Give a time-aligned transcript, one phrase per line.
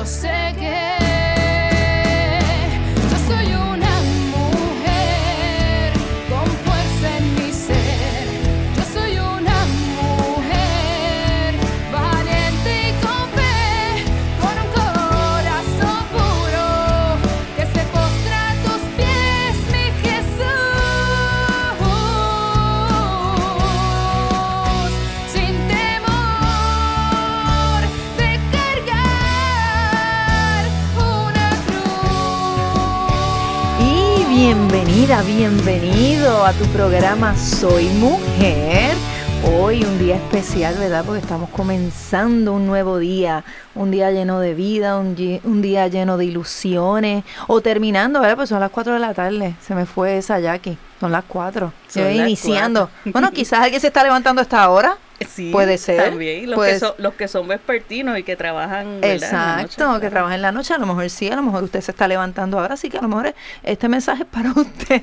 [0.00, 0.99] yo sé que
[35.10, 38.94] bienvenida, bienvenido a tu programa Soy Mujer.
[39.44, 41.04] Hoy un día especial, ¿verdad?
[41.04, 43.42] Porque estamos comenzando un nuevo día,
[43.74, 48.36] un día lleno de vida, un, día lleno de ilusiones, o terminando, ¿verdad?
[48.36, 51.60] Pues son las 4 de la tarde, se me fue esa Jackie, son las 4,
[51.60, 52.88] Son se ve iniciando.
[52.88, 53.12] cuatro.
[53.12, 54.96] Bueno, quizás alguien se está levantando a esta hora.
[55.28, 59.00] Sí, Puede ser, También, los, puede que, son, los que son vespertinos y que trabajan.
[59.00, 59.10] ¿verdad?
[59.12, 60.10] en la noche, Exacto, que claro.
[60.12, 62.58] trabaja en la noche, a lo mejor sí, a lo mejor usted se está levantando
[62.58, 65.02] ahora, así que a lo mejor este mensaje es para usted.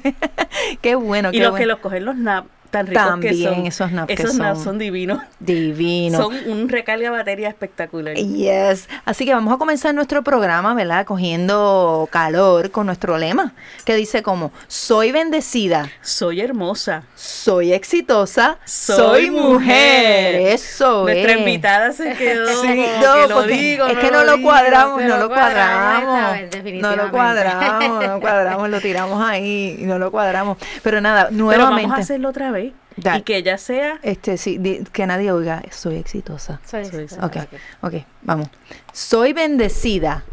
[0.81, 1.61] qué bueno, Y qué los bueno.
[1.61, 3.65] que los cogen los naps tan ricos También, que son.
[3.65, 5.21] esos naps Esos naps son son divinos.
[5.39, 6.17] Divino.
[6.17, 8.15] Son un recarga batería espectacular.
[8.15, 8.87] Yes.
[9.05, 11.05] Así que vamos a comenzar nuestro programa, ¿verdad?
[11.05, 13.53] Cogiendo calor con nuestro lema,
[13.85, 17.03] que dice como, soy bendecida, Soy hermosa.
[17.15, 20.35] soy exitosa, soy, Soy mujer.
[20.53, 21.39] Eso Nuestra es.
[21.39, 22.47] invitada se quedó.
[22.61, 22.67] Sí,
[23.01, 24.47] no, que lo digo, es que no lo digo.
[24.49, 29.83] cuadramos, no lo cuadramos vez, No lo cuadramos, no lo cuadramos, lo tiramos ahí y
[29.83, 30.57] no lo cuadramos.
[30.83, 31.83] Pero nada, Pero nuevamente.
[31.83, 32.56] vamos a hacerlo otra vez.
[32.59, 34.00] Y que ella sea.
[34.02, 36.59] Este, sí, di- que nadie oiga, soy exitosa.
[36.66, 37.25] Soy Soy exitosa.
[37.27, 37.38] Ok,
[37.81, 38.50] ok, vamos.
[38.91, 40.23] Soy bendecida.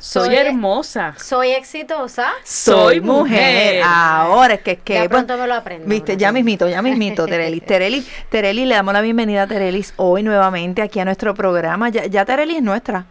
[0.00, 1.14] Soy, Soy- hermosa.
[1.18, 2.28] Soy exitosa.
[2.44, 3.82] Soy mujer.
[3.84, 4.94] Ahora es que es que.
[4.94, 5.88] Ya pronto me lo aprendo.
[5.88, 7.64] Viste, ya mismito, ya mismito, Terelis.
[7.66, 11.88] Terelis, Terelis, le damos la bienvenida a Terelis hoy nuevamente aquí a nuestro programa.
[11.88, 13.06] Ya, ya Terelis es nuestra.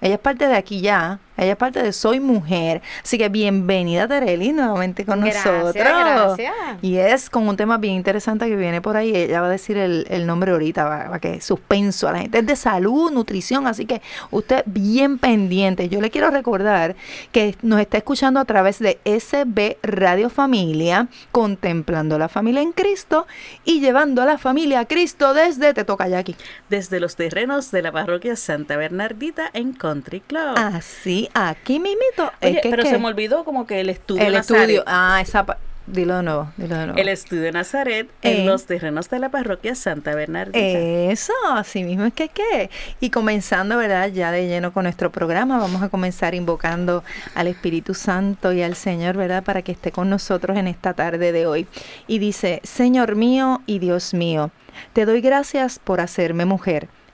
[0.00, 1.20] Ella es parte de aquí ya.
[1.42, 2.82] Ella es parte de Soy Mujer.
[3.02, 5.74] Así que bienvenida Terelis nuevamente con Gracias, nosotros.
[5.74, 6.54] gracias.
[6.82, 9.10] Y es con un tema bien interesante que viene por ahí.
[9.14, 12.38] Ella va a decir el, el nombre ahorita, para, que suspenso a la gente.
[12.38, 14.00] Es de salud, nutrición, así que
[14.30, 15.88] usted bien pendiente.
[15.88, 16.94] Yo le quiero recordar
[17.32, 23.26] que nos está escuchando a través de SB Radio Familia, contemplando la familia en Cristo
[23.64, 26.36] y llevando a la familia a Cristo desde Te Toca Jackie.
[26.68, 30.54] Desde los terrenos de la parroquia Santa Bernardita en Country Club.
[30.56, 32.32] Así, aquí mismito.
[32.40, 34.62] es Oye, que- pero que se me olvidó como que el estudio el Nazaret.
[34.62, 34.84] estudio.
[34.86, 35.44] Ah, esa.
[35.84, 36.98] Dilo de nuevo, dilo de nuevo.
[37.00, 38.38] El estudio Nazaret Eh.
[38.42, 40.56] en los terrenos de la parroquia Santa Bernardita.
[40.60, 42.70] Eso, así mismo es que qué.
[43.00, 44.06] Y comenzando, ¿verdad?
[44.12, 47.02] Ya de lleno con nuestro programa, vamos a comenzar invocando
[47.34, 49.42] al Espíritu Santo y al Señor, ¿verdad?
[49.42, 51.66] Para que esté con nosotros en esta tarde de hoy.
[52.06, 54.52] Y dice, Señor mío y Dios mío,
[54.92, 56.88] te doy gracias por hacerme mujer.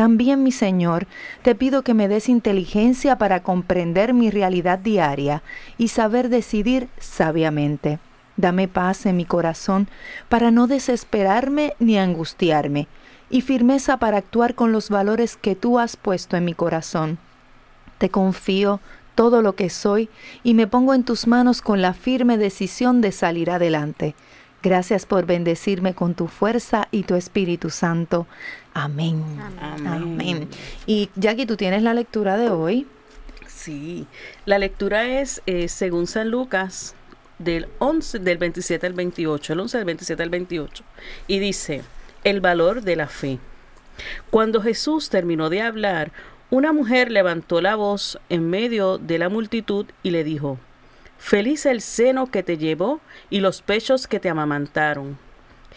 [0.00, 1.06] También, mi Señor,
[1.42, 5.42] te pido que me des inteligencia para comprender mi realidad diaria
[5.76, 7.98] y saber decidir sabiamente.
[8.38, 9.88] Dame paz en mi corazón
[10.30, 12.88] para no desesperarme ni angustiarme,
[13.28, 17.18] y firmeza para actuar con los valores que tú has puesto en mi corazón.
[17.98, 18.80] Te confío
[19.14, 20.08] todo lo que soy
[20.42, 24.14] y me pongo en tus manos con la firme decisión de salir adelante.
[24.62, 28.26] Gracias por bendecirme con tu fuerza y tu Espíritu Santo.
[28.74, 29.24] Amén.
[29.60, 29.86] Amén.
[29.86, 30.48] Amén.
[30.86, 32.86] Y Jackie, tú tienes la lectura de hoy.
[33.46, 34.06] Sí,
[34.46, 36.94] la lectura es eh, según San Lucas
[37.38, 40.84] del 11 del 27 al 28, el 11 del 27 al 28
[41.26, 41.82] y dice,
[42.24, 43.38] el valor de la fe.
[44.30, 46.12] Cuando Jesús terminó de hablar,
[46.50, 50.58] una mujer levantó la voz en medio de la multitud y le dijo,
[51.20, 55.18] Feliz el seno que te llevó y los pechos que te amamantaron.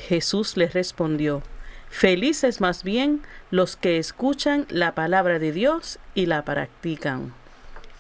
[0.08, 1.44] Jesús le respondió,
[1.90, 7.34] Felices más bien los que escuchan la palabra de Dios y la practican.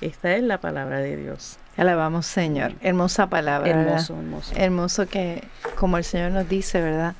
[0.01, 1.59] Esta es la palabra de Dios.
[1.77, 2.73] Alabamos, Señor.
[2.81, 3.67] Hermosa palabra.
[3.67, 3.93] ¿verdad?
[3.93, 4.53] Hermoso, hermoso.
[4.55, 5.43] Hermoso que,
[5.75, 7.13] como el Señor nos dice, ¿verdad?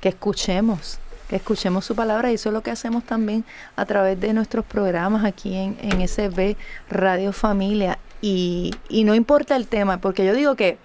[0.00, 0.98] Que escuchemos,
[1.28, 3.44] que escuchemos su palabra y eso es lo que hacemos también
[3.74, 6.56] a través de nuestros programas aquí en, en SB
[6.88, 7.98] Radio Familia.
[8.22, 10.78] Y, y no importa el tema, porque yo digo que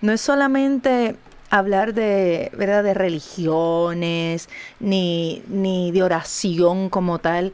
[0.00, 1.16] no es solamente
[1.50, 2.82] hablar de, ¿verdad?
[2.84, 7.52] de religiones, ni, ni de oración como tal.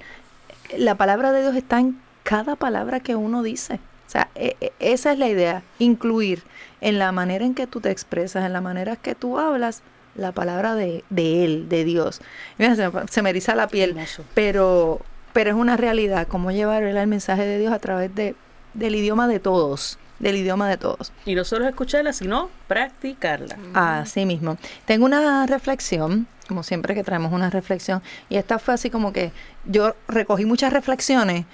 [0.77, 3.75] La palabra de Dios está en cada palabra que uno dice.
[4.07, 6.43] O sea, e- e- esa es la idea, incluir
[6.81, 9.83] en la manera en que tú te expresas, en la manera en que tú hablas,
[10.15, 12.21] la palabra de, de Él, de Dios.
[12.59, 13.95] Mira, se, me- se me eriza la piel,
[14.35, 15.01] pero,
[15.33, 18.35] pero es una realidad, cómo llevar el mensaje de Dios a través de,
[18.77, 21.13] del idioma de todos, del idioma de todos.
[21.25, 23.57] Y no solo escucharla, sino practicarla.
[23.75, 24.57] Así mismo.
[24.85, 29.33] Tengo una reflexión, como siempre que traemos una reflexión, y esta fue así como que
[29.65, 31.45] yo recogí muchas reflexiones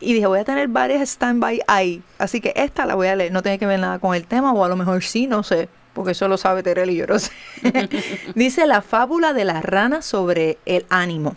[0.00, 3.32] y dije, voy a tener varias stand-by ahí, así que esta la voy a leer,
[3.32, 5.68] no tiene que ver nada con el tema, o a lo mejor sí, no sé,
[5.92, 7.32] porque eso lo sabe Terel y yo no sé.
[8.36, 11.36] Dice la fábula de la rana sobre el ánimo.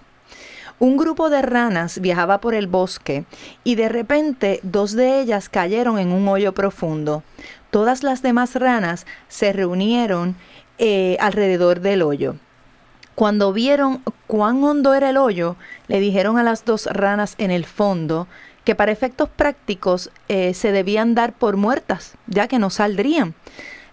[0.81, 3.25] Un grupo de ranas viajaba por el bosque
[3.63, 7.21] y de repente dos de ellas cayeron en un hoyo profundo.
[7.69, 10.35] Todas las demás ranas se reunieron
[10.79, 12.37] eh, alrededor del hoyo.
[13.13, 15.55] Cuando vieron cuán hondo era el hoyo,
[15.87, 18.27] le dijeron a las dos ranas en el fondo
[18.63, 23.35] que para efectos prácticos eh, se debían dar por muertas, ya que no saldrían.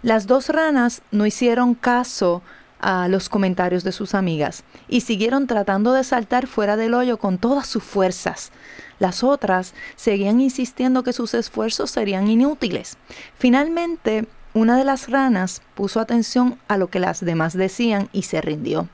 [0.01, 2.41] Las dos ranas no hicieron caso
[2.81, 7.39] a los comentarios de sus amigas y siguieron tratando de saltar fuera del hoyo con
[7.39, 8.53] todas sus fuerzas.
[8.99, 12.97] Las otras seguían insistiendo que sus esfuerzos serían inútiles.
[13.39, 18.41] Finalmente, una de las ranas puso atención a lo que las demás decían y se
[18.41, 18.89] rindió.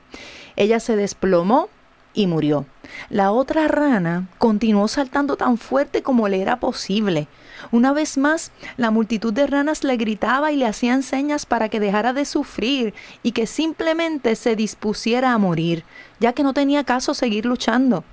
[0.55, 1.69] Ella se desplomó
[2.13, 2.65] y murió.
[3.09, 7.27] La otra rana continuó saltando tan fuerte como le era posible.
[7.71, 11.79] Una vez más, la multitud de ranas le gritaba y le hacían señas para que
[11.79, 12.93] dejara de sufrir
[13.23, 15.83] y que simplemente se dispusiera a morir,
[16.19, 18.03] ya que no tenía caso seguir luchando.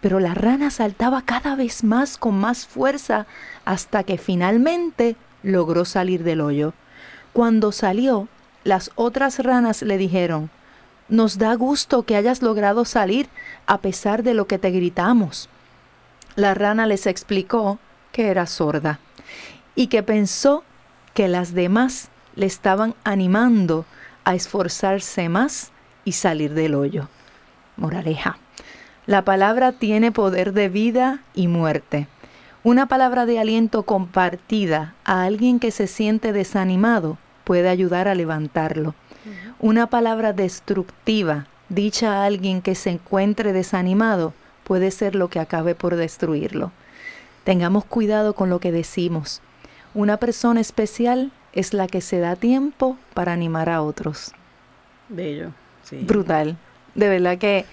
[0.00, 3.26] Pero la rana saltaba cada vez más con más fuerza
[3.64, 6.74] hasta que finalmente logró salir del hoyo.
[7.32, 8.28] Cuando salió,
[8.64, 10.50] las otras ranas le dijeron,
[11.08, 13.28] nos da gusto que hayas logrado salir
[13.66, 15.48] a pesar de lo que te gritamos.
[16.36, 17.78] La rana les explicó
[18.12, 18.98] que era sorda
[19.74, 20.64] y que pensó
[21.14, 23.84] que las demás le estaban animando
[24.24, 25.72] a esforzarse más
[26.04, 27.08] y salir del hoyo.
[27.76, 28.38] Moraleja.
[29.06, 32.06] La palabra tiene poder de vida y muerte.
[32.62, 38.94] Una palabra de aliento compartida a alguien que se siente desanimado puede ayudar a levantarlo.
[39.58, 44.34] Una palabra destructiva dicha a alguien que se encuentre desanimado
[44.64, 46.70] puede ser lo que acabe por destruirlo.
[47.44, 49.40] Tengamos cuidado con lo que decimos.
[49.94, 54.32] Una persona especial es la que se da tiempo para animar a otros.
[55.08, 55.50] Bello.
[55.82, 55.96] Sí.
[56.02, 56.56] Brutal.
[56.94, 57.64] De verdad que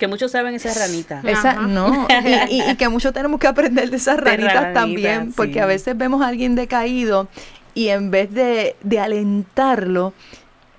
[0.00, 1.20] Que muchos saben esa ranita.
[1.24, 1.62] esa, Ajá.
[1.62, 2.06] no,
[2.48, 5.58] y, y- y que mucho tenemos que aprender de esas De ranitas también, porque sí.
[5.60, 7.28] a veces vemos a alguien decaído
[7.74, 10.12] y en vez de, de alentarlo,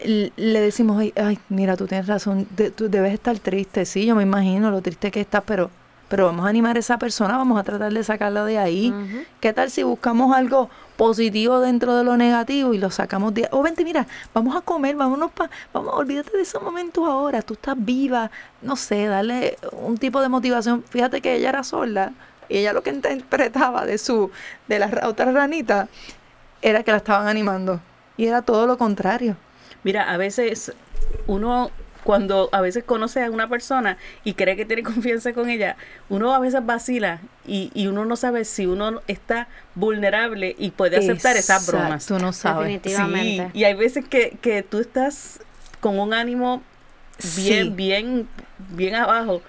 [0.04, 4.16] le decimos, ay, ay, mira, tú tienes razón, de- tú debes estar triste, sí, yo
[4.16, 5.72] me imagino lo triste que estás, pero,
[6.10, 8.94] pero vamos a animar a esa persona, vamos a tratar de sacarla de ahí.
[9.40, 13.48] ¿Qué tal si buscamos algo positivo dentro de lo negativo y lo sacamos de...
[13.52, 15.50] Oh, vente, mira, vamos a comer, vámonos pa...
[15.74, 18.32] Vamos, olvídate de esos momentos ahora, tú estás viva,
[18.62, 20.84] no sé, darle un tipo de motivación.
[20.90, 22.14] Fíjate que ella era sorda
[22.50, 24.32] y ella lo que interpretaba de su...
[24.68, 25.88] de la ra- otra ranita
[26.62, 27.80] era que la estaban animando.
[28.16, 29.36] Y era todo lo contrario.
[29.84, 30.74] Mira, a veces
[31.28, 31.70] uno,
[32.08, 35.76] cuando a veces conoce a una persona y cree que tiene confianza con ella,
[36.08, 40.96] uno a veces vacila y, y uno no sabe si uno está vulnerable y puede
[40.96, 42.06] aceptar esas bromas.
[42.06, 42.64] Tú no sabes.
[42.64, 43.50] Definitivamente.
[43.52, 45.42] Sí, y hay veces que, que tú estás
[45.82, 46.64] con un ánimo
[47.36, 47.70] bien, Sí.
[47.76, 48.28] bien,
[48.70, 49.42] bien abajo.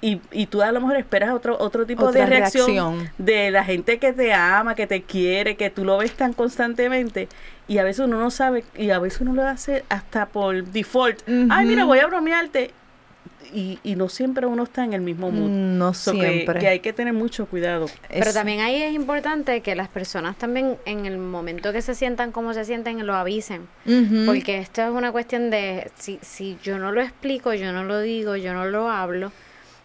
[0.00, 3.10] Y, y tú a lo mejor esperas otro, otro tipo Otra de reacción, reacción.
[3.18, 7.26] de la gente que te ama, que te quiere, que tú lo ves tan constantemente.
[7.66, 11.20] Y a veces uno no sabe, y a veces uno lo hace hasta por default.
[11.50, 12.72] Ay, mira, voy a bromearte.
[13.52, 15.48] Y, y no siempre uno está en el mismo mood.
[15.48, 16.58] No So que- siempre.
[16.58, 17.86] que hay que tener mucho cuidado.
[18.08, 21.94] Pero Es- también ahí es importante que las personas también en el momento que se
[21.94, 23.68] sientan como se sienten lo avisen.
[24.26, 28.00] Porque esto es una cuestión de si, si yo no lo explico, yo no lo
[28.00, 29.30] digo, yo no lo hablo,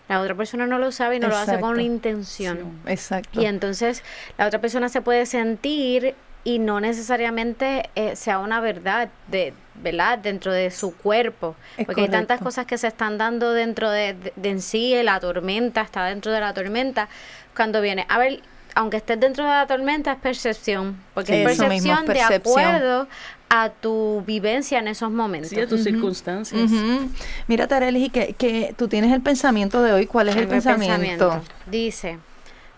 [0.08, 1.82] la otra persona no lo sabe y no lo hace con Exacto.
[1.82, 2.60] intención.
[2.88, 3.40] Exacto.
[3.42, 4.04] Y entonces
[4.40, 10.18] la otra persona se puede sentir y no necesariamente eh, sea una verdad de verdad
[10.18, 12.44] dentro de su cuerpo Es porque hay tantas correcto.
[12.46, 16.32] cosas que se están dando dentro de, de- de en sí la tormenta está dentro
[16.32, 17.08] de la tormenta
[17.56, 18.42] cuando viene a ver
[18.76, 22.14] aunque estés dentro de la tormenta es percepción porque Sí, es eso mismo, percepción de
[22.14, 22.60] percepción.
[22.66, 23.08] acuerdo
[23.50, 26.72] a tu vivencia en esos momentos Sí, a tus circunstancias.
[26.72, 27.10] Ujú.
[27.48, 30.06] Mira, Tareli, que, que tú tienes el pensamiento de hoy.
[30.06, 31.42] ¿Cuál es el el pensamiento?
[31.66, 32.20] Dice,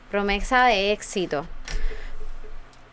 [0.10, 1.46] promesa de éxito.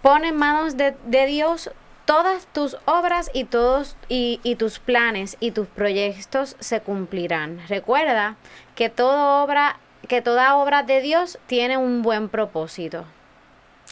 [0.08, 0.94] Pon en manos de,
[1.26, 1.70] Dios
[2.06, 7.60] todas tus obras y todos y tus planes y tus proyectos se cumplirán.
[7.68, 8.36] Recuerda
[8.74, 13.04] que toda obra, que toda obra de Dios tiene un buen propósito.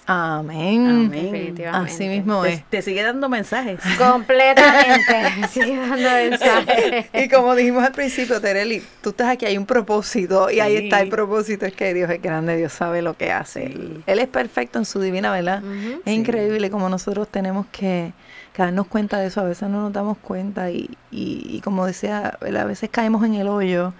[0.06, 0.86] Amén.
[0.86, 1.10] Amén.
[1.10, 1.92] Definitivamente.
[1.92, 2.64] Así mismo es.
[2.64, 3.80] te sigue dando mensajes.
[3.98, 5.48] Completamente.
[5.50, 7.06] Sigue dando mensajes.
[7.12, 11.00] Y como dijimos al principio, Tereli, tú estás aquí, hay un propósito y ahí está
[11.00, 13.68] el propósito, es que Dios es grande, Dios sabe lo que hace.
[13.68, 14.02] Sí.
[14.06, 15.62] Él es perfecto en su divina verdad.
[16.04, 18.12] Es increíble como nosotros tenemos que,
[18.52, 21.84] que darnos cuenta de eso, a veces no nos damos cuenta y, y, y como
[21.84, 22.62] decía, ¿verdad?
[22.62, 23.92] a veces caemos en el hoyo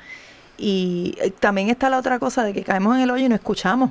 [0.56, 3.90] y también está la otra cosa de que caemos en el hoyo y no escuchamos.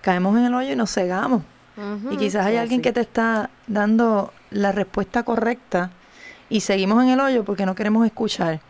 [0.00, 1.42] Caemos en el hoyo y nos cegamos.
[2.10, 5.90] Y quizás hay sí, alguien que te está dando la respuesta correcta
[6.50, 8.60] y seguimos en el hoyo porque no queremos escuchar.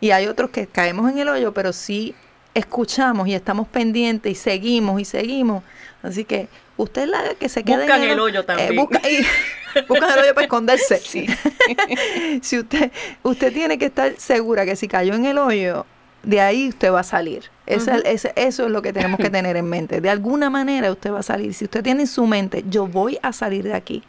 [0.00, 2.14] Y hay otros que caemos en el hoyo, pero sí
[2.54, 5.62] escuchamos y estamos pendientes y seguimos y seguimos.
[6.02, 8.74] Así que usted es la que se queda Buscan en el hoyo eh, también.
[8.76, 9.24] busca- y-
[9.88, 11.00] buscan el hoyo para esconderse.
[12.42, 12.90] si usted,
[13.22, 15.86] usted tiene que estar segura que si cayó en el hoyo,
[16.22, 17.44] de ahí usted va a salir.
[17.92, 18.02] Ujú.
[18.04, 20.00] ese- eso es lo que tenemos que tener en mente.
[20.00, 21.54] De alguna manera usted va a salir.
[21.54, 24.02] Si usted tiene en su mente, yo voy a salir de aquí.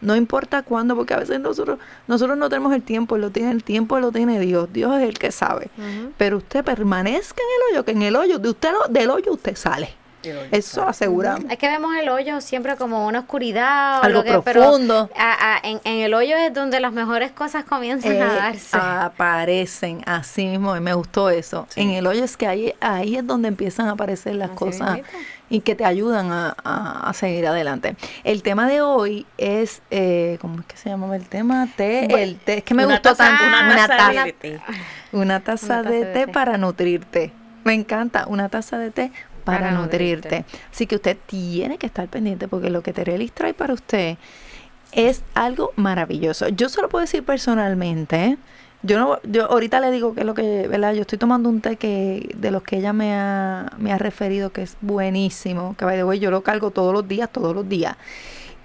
[0.00, 3.62] No importa cuándo, porque a veces nosotros, nosotros no tenemos el tiempo, lo tiene el
[3.62, 4.72] tiempo, lo tiene Dios.
[4.72, 5.68] Dios es el que sabe.
[6.16, 9.32] Pero usted permanezca en el hoyo, que en el hoyo, de usted lo- del hoyo
[9.32, 9.90] usted sale.
[10.50, 11.50] Eso aseguramos.
[11.50, 15.10] Es que vemos el hoyo siempre como una oscuridad o Algo lo que, pero profundo.
[15.16, 18.76] a- a- en, en el hoyo es donde las mejores cosas comienzan Eh, a darse.
[18.76, 21.66] aparecen así mismo y me gustó eso.
[21.70, 21.80] Sí.
[21.82, 25.00] En el hoyo es que ahí, ahí es donde empiezan a aparecer las Así cosas
[25.48, 27.96] y que te ayudan a, a- a seguir adelante.
[28.24, 31.66] El tema de hoy es, eh, ¿cómo es que se llama el tema?
[31.76, 33.44] Té, Bueno, el té, es que me gustó taza- tanto.
[33.46, 34.60] una Una taza taza, de té.
[35.12, 37.32] una taza de té para nutrirte.
[37.62, 39.12] Me encanta, una taza de té
[39.50, 40.28] para, Para nutrirte.
[40.40, 40.58] nutrirte.
[40.72, 44.16] Así que usted tiene que estar pendiente porque lo que Terelis trae para usted
[44.92, 46.48] es algo maravilloso.
[46.48, 48.24] Yo se lo puedo decir personalmente.
[48.24, 48.38] ¿eh?
[48.82, 50.94] Yo no, yo ahorita le digo que es lo que, ¿verdad?
[50.94, 54.50] Yo estoy tomando un té que de los que ella me ha, me ha referido
[54.50, 57.68] que es buenísimo, que by the way, yo lo cargo todos los días, todos los
[57.68, 57.96] días.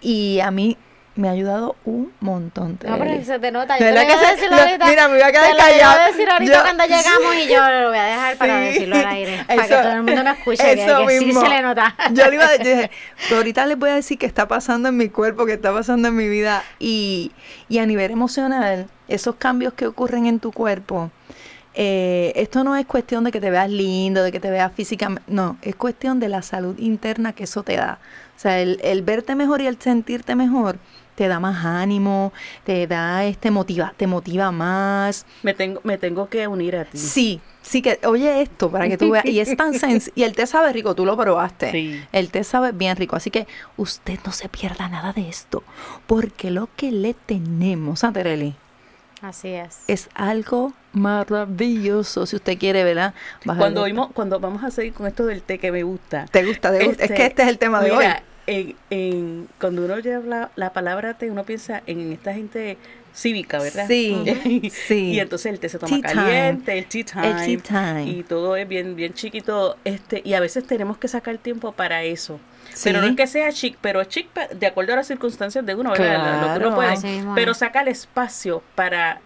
[0.01, 0.77] Y a mí
[1.15, 2.72] me ha ayudado un montón.
[2.72, 3.27] No, pero Terelis.
[3.27, 3.75] se te nota.
[3.75, 4.86] Yo te ¿Verdad lo que se- decir lo- ahorita.
[4.88, 6.03] mira, me voy a quedar te lo callada.
[6.03, 8.65] a decir ahorita Yo- cuando llegamos y yo lo voy a dejar para Sí.
[8.74, 9.43] decirlo al aire.
[9.48, 10.63] para que todo el mundo me escuche.
[10.75, 11.41] Que, eso que sí mismo.
[11.41, 11.95] se le nota.
[12.12, 12.91] Yo le iba a dije,
[13.29, 16.07] "Pero ahorita les voy a decir qué está pasando en mi cuerpo, qué está pasando
[16.10, 16.63] en mi vida.
[16.79, 17.31] Y,
[17.69, 21.12] y a nivel emocional, esos cambios que ocurren en tu cuerpo,
[21.75, 25.24] eh, esto no es cuestión de que te veas lindo, de que te veas físicamente,
[25.27, 28.00] no, es cuestión de la salud interna que eso te da.
[28.36, 30.77] O sea, el, el verte mejor y el sentirte mejor
[31.15, 35.25] te da más ánimo, te da este motiva, te motiva más.
[35.43, 36.98] Me tengo, me tengo que unir a ti.
[36.98, 40.34] Sí, sí que oye esto para que tú veas y es tan sencillo y el
[40.34, 41.72] té sabe rico, tú lo probaste.
[41.72, 42.03] Sí.
[42.12, 45.63] El té sabe bien rico, así que usted no se pierda nada de esto,
[46.05, 48.55] porque lo que le tenemos a Tereli
[49.22, 49.79] Así es.
[49.88, 52.25] es algo maravilloso.
[52.25, 53.13] Si usted quiere, ¿verdad?
[53.43, 56.25] Cuando oímos, cuando vamos a seguir con esto del té que me gusta.
[56.31, 57.05] te gusta, te gusta.
[57.05, 58.05] es que este es el tema de hoy.
[58.47, 62.77] En, en- cuando uno lleva la, la palabra té, uno piensa en esta gente
[63.13, 63.87] cívica, ¿verdad?
[63.87, 65.11] Sí, sí.
[65.13, 66.23] Y entonces el té se toma Tea time.
[66.23, 67.27] caliente, el tea time.
[67.55, 68.03] El tea time.
[68.11, 69.77] Y todo es bien, bien chiquito.
[69.85, 72.39] Este, y a veces tenemos que sacar tiempo para eso.
[72.73, 72.81] Sí.
[72.85, 75.65] Pero no es que sea chic, pero es chic pa- de acuerdo a las circunstancias
[75.65, 76.41] de uno, ¿verdad?
[76.41, 76.67] Lo que Claro.
[76.67, 77.23] uno puede.
[77.35, 79.21] Pero saca el espacio para,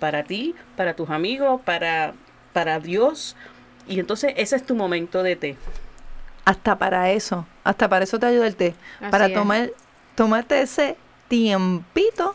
[0.00, 2.14] para ti, para tus amigos, para,
[2.52, 3.36] para Dios.
[3.86, 5.56] Y entonces ese es tu momento de té.
[6.44, 8.74] Hasta para eso, hasta para eso te ayuda el té.
[9.00, 9.34] Así para es.
[9.34, 9.70] tomar,
[10.14, 10.96] tomarte ese
[11.28, 12.34] tiempito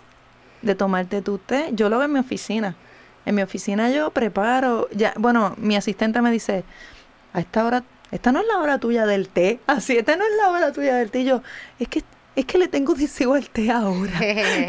[0.61, 1.69] de tomarte tu té.
[1.73, 2.75] Yo lo veo en mi oficina.
[3.25, 6.63] En mi oficina yo preparo, ya, bueno, mi asistente me dice,
[7.33, 9.59] a esta hora, esta no es la hora tuya del té.
[9.67, 11.19] Así, esta no es la hora tuya del té.
[11.19, 11.43] Y yo,
[11.77, 12.03] es que
[12.39, 14.19] es que le tengo deseo al té ahora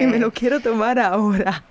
[0.00, 1.64] y me lo quiero tomar ahora.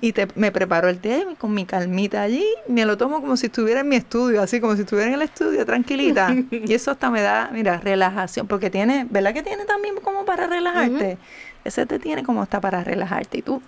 [0.00, 3.46] Y te, me preparo el té con mi calmita allí, me lo tomo como si
[3.46, 6.34] estuviera en mi estudio, así como si estuviera en el estudio, tranquilita.
[6.50, 10.48] y eso hasta me da, mira, relajación, porque tiene, ¿verdad que tiene también como para
[10.48, 11.18] relajarte?
[11.64, 13.62] Ese té tiene como hasta para relajarte y tú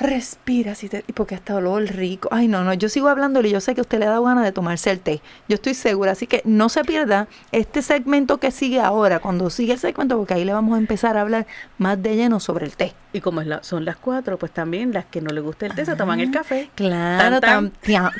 [0.00, 2.28] respiras y, te, y porque hasta olor rico.
[2.32, 4.44] Ay, no, no, yo sigo hablándole y yo sé que a usted le da ganas
[4.44, 5.20] de tomarse el té.
[5.48, 9.74] Yo estoy segura, así que no se pierda este segmento que sigue ahora, cuando sigue
[9.74, 11.46] el segmento, porque ahí le vamos a empezar a hablar
[11.78, 12.94] más de lleno sobre el té.
[13.12, 15.74] Y como es la- son las cuatro, pues también las que no les gusta el
[15.74, 16.70] té se toman el café.
[16.74, 17.70] Claro, Tan,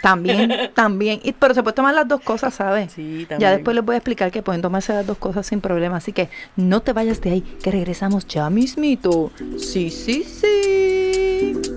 [0.03, 1.21] también, también.
[1.23, 2.93] Y, pero se puede tomar las dos cosas, ¿sabes?
[2.93, 3.51] Sí, también.
[3.51, 5.97] Ya después les voy a explicar que pueden tomarse las dos cosas sin problema.
[5.97, 9.31] Así que no te vayas de ahí, que regresamos ya mismito.
[9.59, 11.10] Sí, sí, sí.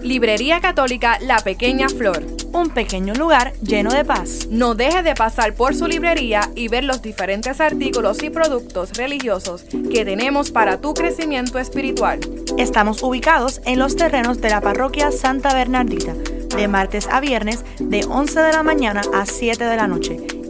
[0.02, 2.26] Librería Católica La Pequeña Flor.
[2.52, 4.48] Un pequeño lugar lleno de paz.
[4.50, 9.64] No deje de pasar por su librería y ver los diferentes artículos y productos religiosos
[9.92, 12.20] que tenemos para tu crecimiento espiritual.
[12.58, 18.06] Estamos ubicados en los terrenos de la parroquia Santa Bernardita, de martes a viernes de
[18.06, 20.43] 11 de la mañana a 7 de la noche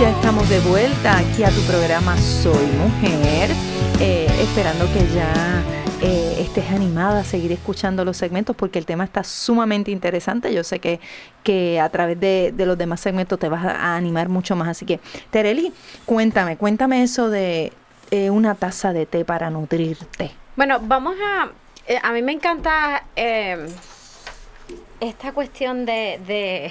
[0.00, 3.50] ya estamos de vuelta aquí a tu programa Soy Mujer,
[3.98, 5.62] eh, esperando que ya
[6.02, 10.52] eh, estés animada a seguir escuchando los segmentos porque el tema está sumamente interesante.
[10.52, 11.00] Yo sé que,
[11.42, 14.68] que a través de, de los demás segmentos te vas a, animar mucho más.
[14.68, 15.00] Así que,
[15.30, 15.72] Tereli,
[16.04, 17.72] cuéntame, cuéntame eso de
[18.10, 20.30] eh, una taza de té para nutrirte.
[20.56, 21.48] Bueno, vamos a...
[22.02, 23.04] a mí me encanta
[25.00, 26.70] esta cuestión de, de,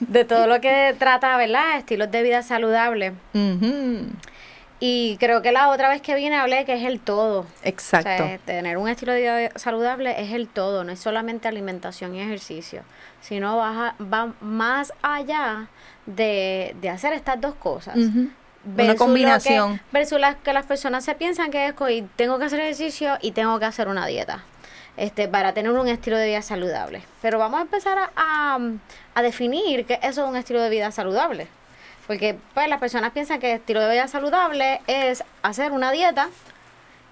[0.00, 1.76] de todo lo que trata, ¿verdad?
[1.78, 3.12] Estilos de vida saludable.
[3.34, 4.06] Ujú,
[4.80, 7.46] Y creo que la otra vez que vine hablé que es el todo.
[7.64, 8.10] Exacto.
[8.10, 12.14] O sea, tener un estilo de vida saludable es el todo, no es solamente alimentación
[12.14, 12.82] y ejercicio,
[13.20, 15.68] sino va, va más allá
[16.06, 17.96] de, de hacer estas dos cosas.
[17.96, 19.78] Una combinación.
[19.78, 21.74] Que, versus las que las personas se piensan que es
[22.16, 24.44] tengo que hacer ejercicio y tengo que hacer una dieta.
[24.98, 27.02] Este, para tener un estilo de vida saludable.
[27.22, 28.58] Pero vamos a empezar a, a,
[29.14, 31.46] a definir qué eso es un estilo de vida saludable.
[32.08, 36.30] Porque pues las personas piensan que estilo de vida saludable es hacer una dieta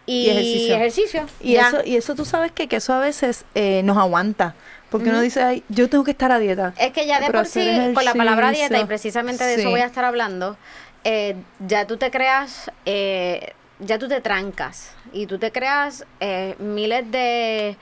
[0.04, 0.74] y, Y ejercicio.
[0.76, 1.26] ejercicio.
[1.40, 1.68] Y Ya.
[1.68, 4.54] eso, y eso tú sabes que, que eso a veces eh, nos aguanta.
[4.90, 6.72] Porque uno dice, ay, yo tengo que estar a dieta.
[6.78, 9.60] Es que ya de por sí, con la palabra dieta, y precisamente de sí.
[9.60, 10.56] eso voy a estar hablando,
[11.04, 11.34] eh,
[11.66, 17.10] ya tú te creas, eh, ya tú te trancas y tú te creas eh, miles
[17.10, 17.76] de,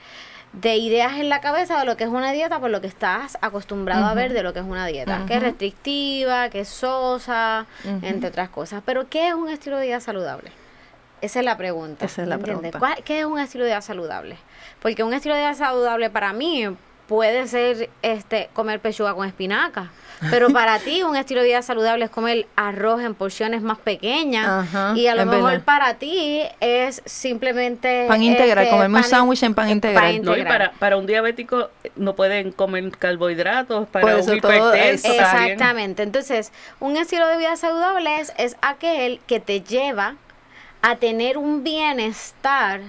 [0.53, 3.37] de ideas en la cabeza de lo que es una dieta por lo que estás
[3.41, 7.65] acostumbrado a ver de lo que es una dieta, que es restrictiva, que es sosa,
[8.01, 8.81] entre otras cosas.
[8.85, 10.51] Pero ¿qué es un estilo de vida saludable?
[11.21, 12.05] Esa es la pregunta.
[12.05, 12.77] Esa es la pregunta.
[12.79, 14.37] ¿Cuál- ¿Qué es un estilo de vida saludable?
[14.81, 16.67] Porque un estilo de vida saludable para mí
[17.07, 19.91] puede ser este comer pechuga con espinaca,
[20.29, 24.47] pero para ti un estilo de vida saludable es comer arroz en porciones más pequeñas
[24.47, 25.65] Ajá, y a lo mejor verdad.
[25.65, 30.21] para ti es simplemente Pan integral, este, comerme un sándwich en pan integral.
[30.23, 34.37] No, y para, para un diabético eh, no pueden comer carbohidratos, para Por un eso
[34.37, 35.11] todo hipertenso.
[35.11, 36.03] Exactamente.
[36.03, 40.15] Entonces, un estilo de vida saludable es, es aquel que te lleva
[40.81, 42.81] a tener un bienestar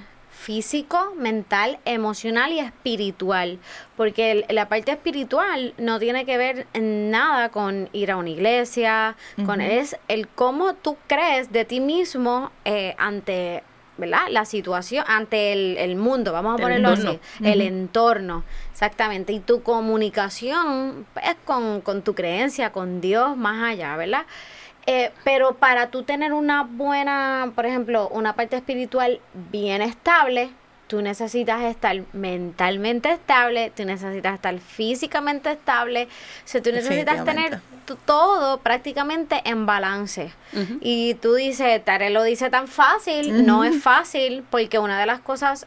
[0.46, 3.58] físico, mental, emocional y espiritual.
[3.96, 8.30] Porque el- la parte espiritual no tiene que ver en nada con ir a una
[8.30, 13.64] iglesia, con es el cómo tú crees de ti mismo eh, ante
[13.98, 14.26] ¿verdad?
[14.28, 19.40] La situación ante el, el mundo, vamos a El ponerlo así, el entorno, exactamente, y
[19.40, 24.26] tu comunicación es con, con tu creencia, con Dios más allá, ¿verdad?
[24.86, 29.20] Eh, pero para tú tener una buena, por ejemplo, una parte espiritual
[29.50, 30.50] bien estable,
[30.86, 36.08] tú necesitas estar mentalmente estable, tú necesitas estar físicamente estable, o
[36.44, 37.60] sea, tú necesitas tener
[38.04, 40.32] todo prácticamente en balance.
[40.80, 45.20] Y tú dices, Tare lo dice tan fácil, no es fácil, porque una de las
[45.20, 45.66] cosas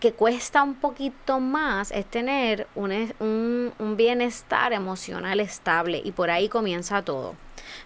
[0.00, 6.50] que cuesta un poquito más es tener un, un bienestar emocional estable y por ahí
[6.50, 7.34] comienza todo,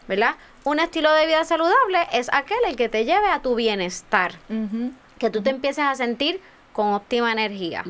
[0.08, 0.36] ¿verdad?
[0.64, 4.34] Un estilo de vida saludable es aquel el que te lleve a tu bienestar,
[5.18, 6.40] que tú te empieces a sentir
[6.72, 7.84] con óptima energía,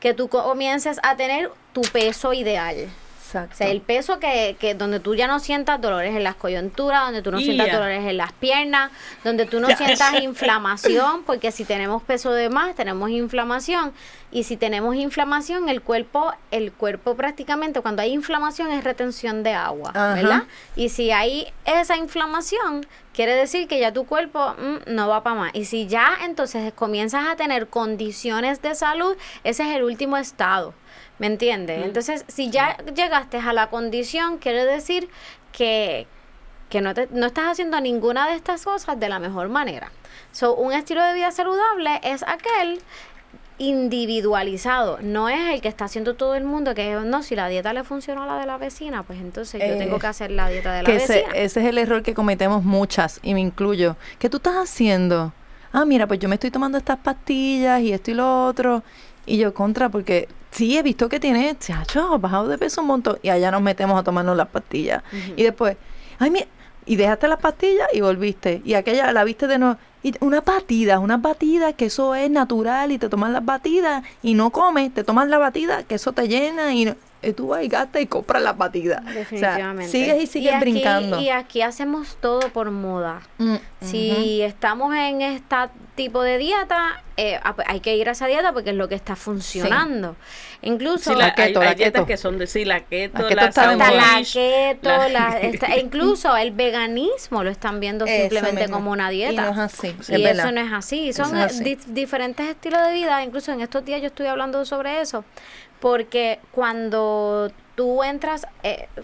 [0.00, 2.88] que tú comiences a tener tu peso ideal.
[3.26, 3.54] Exacto.
[3.54, 7.06] O sea, el peso que, que donde tú ya no sientas dolores en las coyunturas,
[7.06, 8.92] donde tú no sientas dolores en las piernas,
[9.24, 13.92] donde tú no sientas inflamación, porque si tenemos peso de más, tenemos inflamación.
[14.30, 19.52] Y si tenemos inflamación, el cuerpo, el cuerpo prácticamente, cuando hay inflamación es retención de
[19.52, 20.14] agua, Ajá.
[20.14, 20.42] ¿verdad?
[20.76, 25.36] Y si hay esa inflamación, quiere decir que ya tu cuerpo mm, no va para
[25.36, 25.50] más.
[25.54, 30.74] Y si ya entonces comienzas a tener condiciones de salud, ese es el último estado.
[31.18, 31.84] ¿Me entiendes?
[31.84, 35.08] Entonces, si ya llegaste a la condición, quiere decir
[35.52, 36.06] que,
[36.68, 39.90] que no, te- no estás haciendo ninguna de estas cosas de la mejor manera.
[40.32, 42.80] So, un estilo de vida saludable es aquel
[43.58, 47.72] individualizado, no es el que está haciendo todo el mundo, que no, si la dieta
[47.72, 50.74] le funcionó a la de la vecina, pues entonces yo tengo que hacer la dieta
[50.74, 51.32] de la que ese, vecina.
[51.34, 53.96] ese es el error que cometemos muchas, y me incluyo.
[54.18, 55.32] ¿Qué tú estás haciendo?
[55.72, 58.82] Ah, mira, pues yo me estoy tomando estas pastillas y esto y lo otro.
[59.24, 62.86] Y yo contra, porque Sí, he visto que tiene, chacho, ha bajado de peso un
[62.86, 63.18] montón.
[63.22, 65.02] Y allá nos metemos a tomarnos las pastillas.
[65.36, 65.76] Y después,
[66.18, 66.46] ay, mira,
[66.86, 68.62] y dejaste las pastillas y volviste.
[68.64, 69.76] Y aquella la viste de nuevo.
[70.02, 74.34] Y una batida, una batida que eso es natural y te tomas las batidas y
[74.34, 77.64] no comes, te tomas la batida que eso te llena y, no- y tú vas
[77.64, 79.04] y gastas y compras las batidas.
[79.04, 79.88] Definitivamente.
[79.88, 81.20] O sea, sigues y sigues aquí- brincando.
[81.20, 83.20] Y aquí hacemos todo por moda.
[83.38, 85.56] Mm, Si estamos en este
[85.94, 88.88] tipo de dieta, eh, ah, pues hay que ir a esa dieta porque es lo
[88.88, 90.16] que está funcionando.
[90.62, 92.06] Incluso Sí, la, keto, hay, la hay dietas keto.
[92.06, 93.52] que son de sí, la keto, La keto la, la
[94.12, 98.76] sandwich, keto, la- la- está- incluso el veganismo lo están viendo Eso simplemente mismo.
[98.76, 99.42] como una Y dieta.
[99.42, 101.08] no es así, Y es eso no es así.
[101.10, 101.64] Eso Son es así.
[101.64, 103.22] di- diferentes estilos de vida.
[103.22, 105.24] Incluso en estos días yo estoy hablando sobre eso.
[105.80, 109.02] Porque cuando tú entras, eh, eh,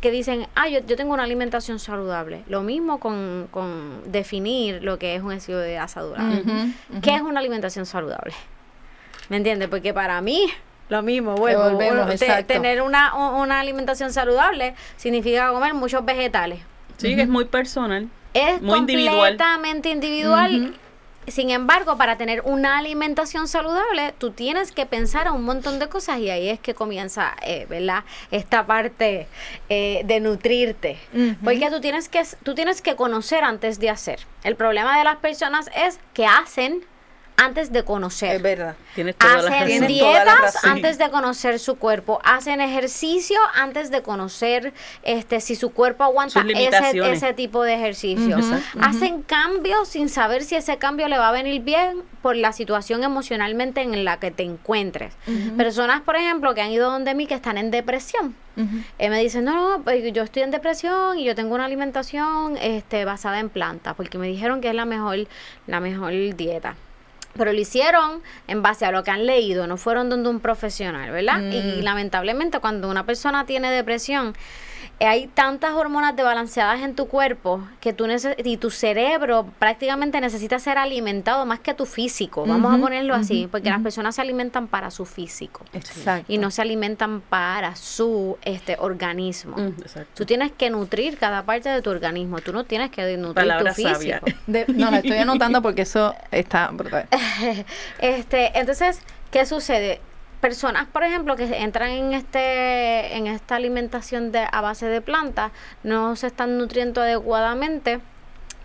[0.00, 2.42] que dicen, ah, yo, yo tengo una alimentación saludable.
[2.48, 5.78] Lo mismo con, con definir lo que es un estilo de.
[5.80, 8.34] Ujú, ¿Qué es una alimentación saludable?
[9.28, 9.68] ¿Me entiendes?
[9.68, 10.46] Porque para mí,
[10.88, 16.60] lo mismo, vuelvo, volvemos, te- tener una, una alimentación saludable significa comer muchos vegetales.
[16.96, 18.08] Sí, que es muy personal.
[18.34, 19.16] Es Muy individual.
[19.16, 20.74] completamente individual.
[21.30, 25.88] Sin embargo, para tener una alimentación saludable, tú tienes que pensar a un montón de
[25.88, 28.04] cosas y ahí es que comienza, eh, ¿verdad?
[28.30, 29.26] Esta parte
[29.68, 30.98] eh, de nutrirte.
[31.42, 34.20] Porque tú tienes, que, tú tienes que conocer antes de hacer.
[34.42, 36.84] El problema de las personas es que hacen
[37.40, 38.36] antes de conocer.
[38.36, 38.76] Es verdad.
[38.94, 39.66] Tienes toda la Hacen razón.
[39.68, 44.72] Tienes toda la dietas antes de conocer su cuerpo, hacen ejercicio antes de conocer
[45.02, 48.38] este si su cuerpo aguanta ese, tipo de ejercicio.
[48.80, 53.02] Hacen cambios sin saber si ese cambio le va a venir bien por la situación
[53.02, 55.14] emocionalmente en la que te encuentres.
[55.56, 58.34] Personas, por ejemplo, que han ido donde mí que están en depresión.
[58.98, 62.58] Eh, me dicen, no, no, pues yo estoy en depresión y yo tengo una alimentación
[62.58, 65.26] este, basada en plantas, porque me dijeron que es la mejor,
[65.66, 66.76] la mejor dieta.
[67.34, 71.10] Pero lo hicieron en base a lo que han leído, no fueron donde un profesional,
[71.10, 71.40] ¿verdad?
[71.40, 74.34] Y lamentablemente cuando una persona tiene depresión,
[75.06, 78.06] hay tantas hormonas desbalanceadas en tu cuerpo que tú
[78.44, 83.48] y tu cerebro prácticamente necesita ser alimentado más que tu físico, vamos a ponerlo así,
[83.50, 86.30] porque las personas se alimentan para su físico Exacto.
[86.30, 89.58] y no se alimentan para su este organismo.
[89.58, 90.10] Exacto.
[90.14, 93.72] Tú tienes que nutrir cada parte de tu organismo, tú no tienes que nutrir Palabra
[93.74, 94.26] tu físico.
[94.46, 97.06] De- no, la estoy anotando porque eso está brutal.
[98.00, 100.00] Este, entonces, ¿qué sucede?
[100.40, 105.52] Personas, por ejemplo, que entran en este en esta alimentación de, a base de plantas,
[105.82, 108.00] no se están nutriendo adecuadamente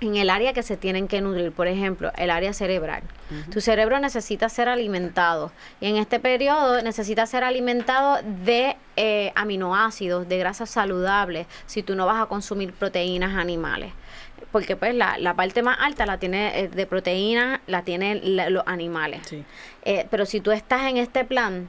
[0.01, 3.03] en el área que se tienen que nutrir, por ejemplo, el área cerebral.
[3.51, 10.27] Tu cerebro necesita ser alimentado y en este periodo necesita ser alimentado de eh, aminoácidos,
[10.27, 13.93] de grasas saludables, si tú no vas a consumir proteínas animales.
[14.56, 18.50] Porque pues la, la parte más alta la tiene eh, de proteínas, la tienen la-
[18.50, 19.20] los animales.
[19.26, 19.44] Sí.
[19.84, 21.68] Eh, pero si tú estás en este plan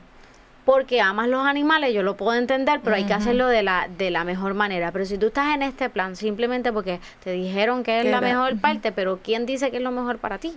[0.64, 4.12] porque amas los animales, yo lo puedo entender, pero hay que hacerlo de la, de
[4.12, 4.92] la mejor manera.
[4.92, 8.20] Pero si tú estás en este plan simplemente porque te dijeron que es la era-
[8.20, 10.54] mejor parte, pero ¿quién dice que es lo mejor para ti?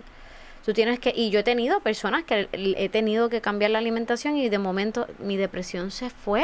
[0.69, 4.37] Tú tienes que, y yo he tenido personas que he tenido que cambiar la alimentación
[4.37, 6.43] y de momento mi depresión se fue.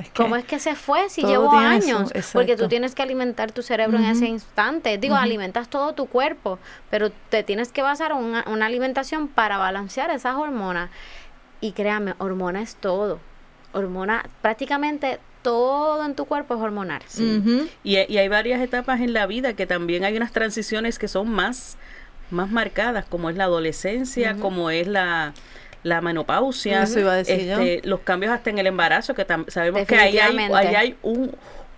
[0.00, 2.10] Es que- ¿Cómo es que se fue si llevo su- años?
[2.32, 4.98] Porque tú tienes que alimentar tu cerebro en ese instante.
[4.98, 6.58] Digo, alimentas todo tu cuerpo,
[6.90, 10.90] pero te tienes que basar en una, una alimentación para balancear esas hormonas.
[11.60, 13.20] Y créame, hormona es todo.
[13.72, 17.02] Hormona, prácticamente todo en tu cuerpo es hormonal.
[17.84, 21.28] Y, y hay varias etapas en la vida que también hay unas transiciones que son
[21.30, 21.76] más,
[22.32, 25.32] más marcadas, como es la adolescencia, como es la,
[25.82, 27.60] la menopausia, Eso iba a decir yo.
[27.60, 31.34] este, los cambios hasta en el embarazo, que sabemos que ahí hay, ahí hay un,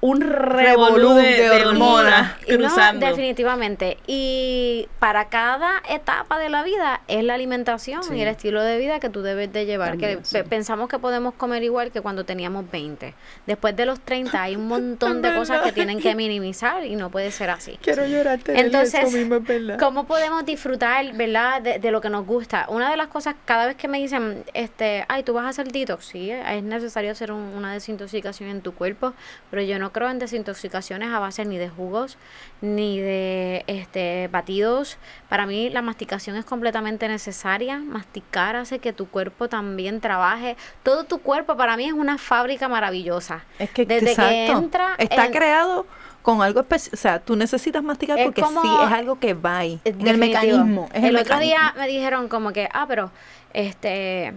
[0.07, 2.33] un Revolú de, de hormonas.
[2.47, 3.07] Y no, cruzando.
[3.07, 3.97] definitivamente.
[4.07, 8.15] Y para cada etapa de la vida es la alimentación Sí.
[8.17, 9.91] y el estilo de vida que tú debes de llevar.
[9.93, 10.39] También, que sí.
[10.47, 13.15] pensamos que podemos comer igual que cuando teníamos 20.
[13.47, 17.09] Después de los 30 hay un montón de cosas que tienen que minimizar y no
[17.11, 17.79] puede ser así.
[17.81, 19.79] Quiero llorar, Entonces, mismo verdad.
[19.79, 22.67] ¿cómo podemos disfrutar, verdad, de, de lo que nos gusta?
[22.69, 25.69] Una de las cosas, cada vez que me dicen, este, ay, tú vas a hacer
[25.73, 29.15] detox, sí, es necesario hacer un- una desintoxicación en tu cuerpo,
[29.51, 32.19] pero yo no creo en desintoxicaciones a base ni de jugos,
[32.61, 34.99] ni de este batidos.
[35.31, 37.79] Para mí la masticación es completamente necesaria.
[37.79, 40.59] Masticar hace que tu cuerpo también trabaje.
[40.83, 43.45] Todo tu cuerpo para mí es una fábrica maravillosa.
[43.59, 45.87] Es que, Desde exacto, que entra está en- creado
[46.21, 46.91] con algo especial.
[46.95, 49.81] O sea, tú necesitas masticar porque como- sí, es algo que va ahí.
[49.85, 50.89] En el mecanismo.
[50.93, 51.41] es el otro mecanismo.
[51.41, 53.11] día me dijeron como que, ah, pero
[53.53, 54.33] este,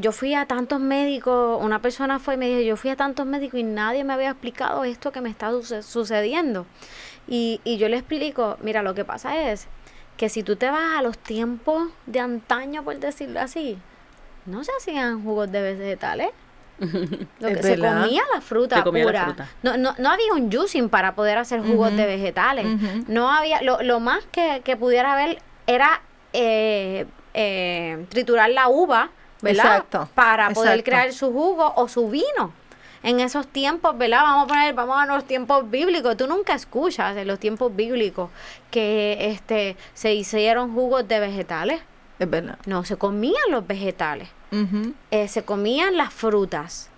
[0.00, 3.26] yo fui a tantos médicos, una persona fue y me dijo, yo fui a tantos
[3.26, 6.66] médicos y nadie me había explicado esto que me está suce- sucediendo.
[7.28, 9.68] Y, y yo le explico, mira, lo que pasa es
[10.16, 13.78] que si tú te vas a los tiempos de antaño, por decirlo así,
[14.46, 16.28] no se hacían jugos de vegetales.
[16.80, 19.24] Lo que se comía la fruta la pura.
[19.26, 19.48] fruta.
[19.62, 22.66] No, no, no había un juicing para poder hacer jugos de vegetales.
[23.06, 26.00] No había, lo, lo más que, que pudiera haber era
[26.32, 29.10] eh, eh, triturar la uva,
[29.42, 29.66] ¿verdad?
[29.66, 32.52] Exacto, Para poder crear su jugo o su vino.
[33.02, 34.22] En esos tiempos, ¿verdad?
[34.22, 36.16] Vamos a poner, vamos a los tiempos bíblicos.
[36.16, 38.30] Tú nunca escuchas en los tiempos bíblicos
[38.70, 41.82] que este se hicieron jugos de vegetales.
[42.20, 42.58] Es verdad.
[42.64, 44.28] No, se comían los vegetales
[45.10, 46.90] eh, se comían las frutas,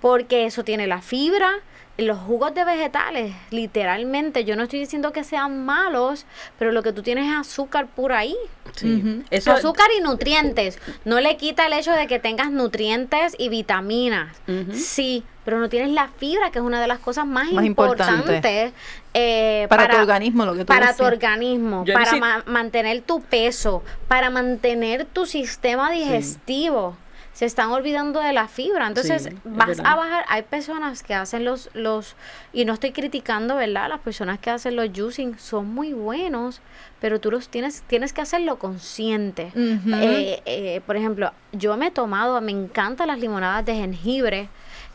[0.00, 1.50] porque eso tiene la fibra.
[1.98, 6.24] Los jugos de vegetales, literalmente, yo no estoy diciendo que sean malos,
[6.58, 8.34] pero lo que tú tienes es azúcar por ahí.
[8.74, 9.22] Sí.
[9.30, 10.78] Eso azúcar y nutrientes.
[11.04, 14.34] No le quita el hecho de que tengas nutrientes y vitaminas.
[14.72, 18.14] Sí, pero no tienes la fibra, que es una de las cosas más, Más importante.
[18.36, 18.72] importantes.
[19.12, 23.20] eh, Para, tu organismo, lo que tú para tu organismo, Yo para ma- mantener tu
[23.20, 26.96] peso, para mantener tu sistema digestivo.
[27.32, 28.86] Se están olvidando de la fibra.
[28.86, 30.24] Entonces, Sí, vas a bajar.
[30.28, 32.14] Hay personas que hacen los, los,
[32.52, 33.88] y no estoy criticando, ¿verdad?
[33.88, 36.60] Las personas que hacen los juicing son muy buenos,
[37.00, 39.50] pero tú los tienes, tienes que hacerlo consciente.
[39.56, 44.48] Eh, eh, por ejemplo, yo me he tomado, me encantan las limonadas de jengibre.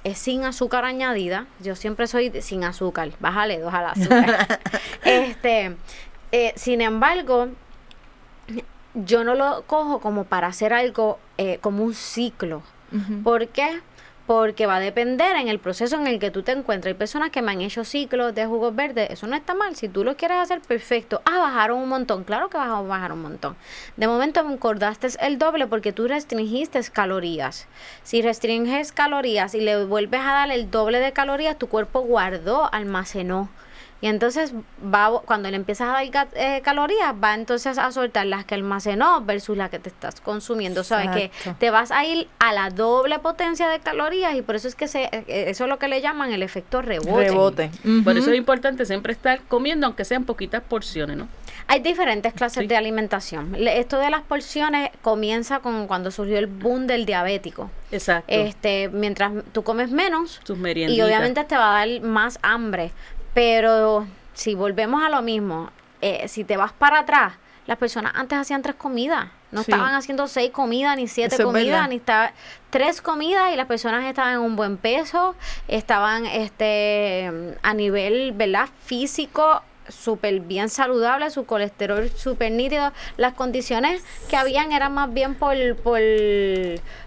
[0.04, 1.48] Es sin azúcar añadida.
[1.60, 3.10] Yo siempre soy de- sin azúcar.
[3.20, 4.60] Bájale dos al azúcar.
[5.04, 5.76] este,
[6.32, 7.50] eh, sin embargo,
[9.06, 12.62] yo no lo cojo como para hacer algo eh, como un ciclo.
[12.92, 13.22] Ujú.
[13.24, 13.82] ¿Por qué?
[14.26, 16.92] Porque va a depender en el proceso en el que tú te encuentras.
[16.92, 19.10] Hay personas que me han hecho ciclos de jugos verdes.
[19.10, 19.76] Eso no está mal.
[19.78, 21.22] Si tú lo quieres hacer, perfecto.
[21.24, 22.26] Ah, bajaron un montón.
[22.26, 23.56] Claro que vas a bajar un montón.
[23.96, 27.68] De momento encordaste el doble porque tú restringiste calorías.
[28.04, 32.74] Si restringes calorías y le vuelves a dar el doble de calorías, tu cuerpo guardó,
[32.74, 33.50] almacenó.
[34.00, 34.54] Y entonces
[34.94, 39.22] va cuando le empiezas a dar eh, calorías, va entonces a soltar las que almacenó
[39.22, 40.84] versus las que te estás consumiendo.
[40.84, 44.68] Sabes que te vas a ir a la doble potencia de calorías y por eso
[44.68, 47.30] es que se, eh, eso es lo que le llaman el efecto rebote.
[47.30, 47.72] Rebote.
[48.04, 51.28] Por eso es importante siempre estar comiendo, aunque sean poquitas porciones, ¿no?
[51.70, 52.68] Hay diferentes clases Sí.
[52.68, 53.52] de alimentación.
[53.58, 57.70] Le- Esto de las porciones comienza con cuando surgió el boom del diabético.
[57.92, 58.32] Exacto.
[58.32, 62.92] Este, mientras tú comes menos, Sus y obviamente te va a dar más hambre.
[63.38, 65.70] Pero si volvemos a lo mismo,
[66.02, 67.34] eh, si te vas para atrás,
[67.68, 69.28] las personas antes hacían tres comidas.
[69.52, 69.70] No Sí.
[69.72, 72.32] estaban haciendo seis comidas, ni siete Eso comidas, ni estaba
[72.72, 75.36] tres comidas y las personas estaban en un buen peso,
[75.68, 78.70] estaban este a nivel, ¿verdad?
[78.84, 82.92] físico súper bien saludable, su colesterol súper nítido.
[83.18, 86.00] Las condiciones que habían eran más bien por, por,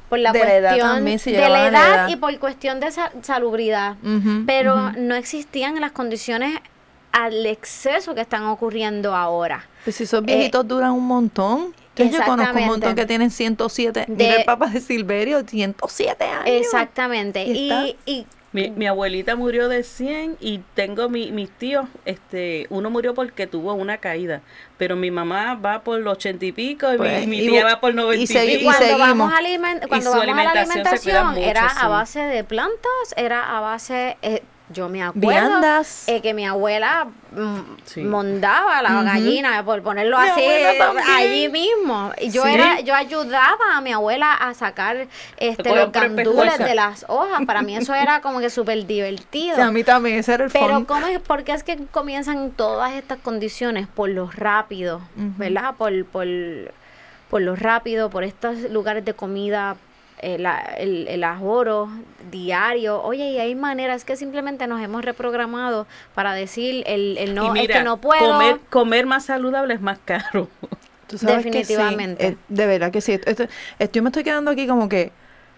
[0.09, 2.81] por la De la edad cuestión también, si de la la edad y por cuestión
[2.81, 3.97] de sa- salubridad.
[4.47, 6.59] Pero no existían las condiciones
[7.13, 9.67] al exceso que están ocurriendo ahora.
[9.85, 11.75] Pues si esos viejitos duran un montón.
[11.97, 14.07] Yo conozco un montón Eh, que tienen 107.
[14.09, 16.45] De- Mira el papá de Silverio, 107 años.
[16.47, 17.45] Exactamente.
[17.45, 22.91] Y, y Mi, mi abuelita murió de 100 y tengo mi, mis tíos, este, uno
[22.91, 24.41] murió porque tuvo una caída,
[24.77, 27.63] pero mi mamá va por los 80 y pico y Pues, mi, mi y tía
[27.63, 28.61] bu- va por 90 y, y segui- pico.
[28.61, 29.09] y cuando seguimos.
[29.09, 31.77] vamos a, alimen- cuando su vamos a la alimentación se cuida alimentación mucho, era sí.
[31.81, 36.09] a base de plantas, era a base, eh, yo me acuerdo Viandas.
[36.09, 38.03] eh, que mi abuela mm, Sí.
[38.03, 39.05] mondaba la Ujú.
[39.05, 40.41] gallina, por ponerlo Mi así,
[41.09, 42.13] allí mismo.
[42.21, 42.51] Y yo Sí.
[42.55, 45.07] era, yo ayudaba a mi abuela a sacar
[45.37, 47.45] este los gandules de las hojas.
[47.47, 49.57] Para mí eso era como que súper divertido.
[49.63, 50.85] A mí también, ese era el Pero fun.
[50.85, 53.87] ¿cómo es, ¿por qué es que comienzan todas estas condiciones?
[53.89, 55.01] Por lo rápido.
[55.17, 55.75] ¿verdad?
[55.77, 56.27] Por, por,
[57.29, 59.77] por lo rápido, por estos lugares de comida,
[60.23, 61.89] eh, la- el, el ahorro
[62.31, 63.03] diario.
[63.03, 67.61] Oye, y hay maneras que simplemente nos hemos reprogramado para decir el, el no, y
[67.61, 68.21] es que no puedo.
[68.33, 70.49] comer, comer más saludable es más caro.
[71.07, 72.27] Tú sabes que sí, Definitivamente.
[72.29, 73.13] eh, de verdad que sí.
[73.13, 75.11] Esto- esto- esto- yo me estoy quedando aquí como que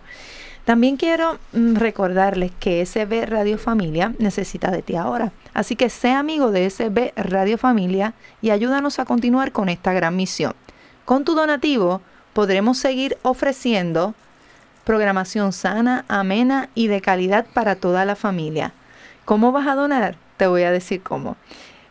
[0.64, 5.32] También quiero mm, recordarles que SB Radio Familia necesita de ti ahora.
[5.54, 10.16] Así que sea amigo de SB Radio Familia y ayúdanos a continuar con esta gran
[10.16, 10.54] misión.
[11.04, 12.00] Con tu donativo
[12.32, 14.14] podremos seguir ofreciendo
[14.84, 18.72] programación sana, amena y de calidad para toda la familia.
[19.24, 20.16] ¿Cómo vas a donar?
[20.36, 21.36] Te voy a decir cómo.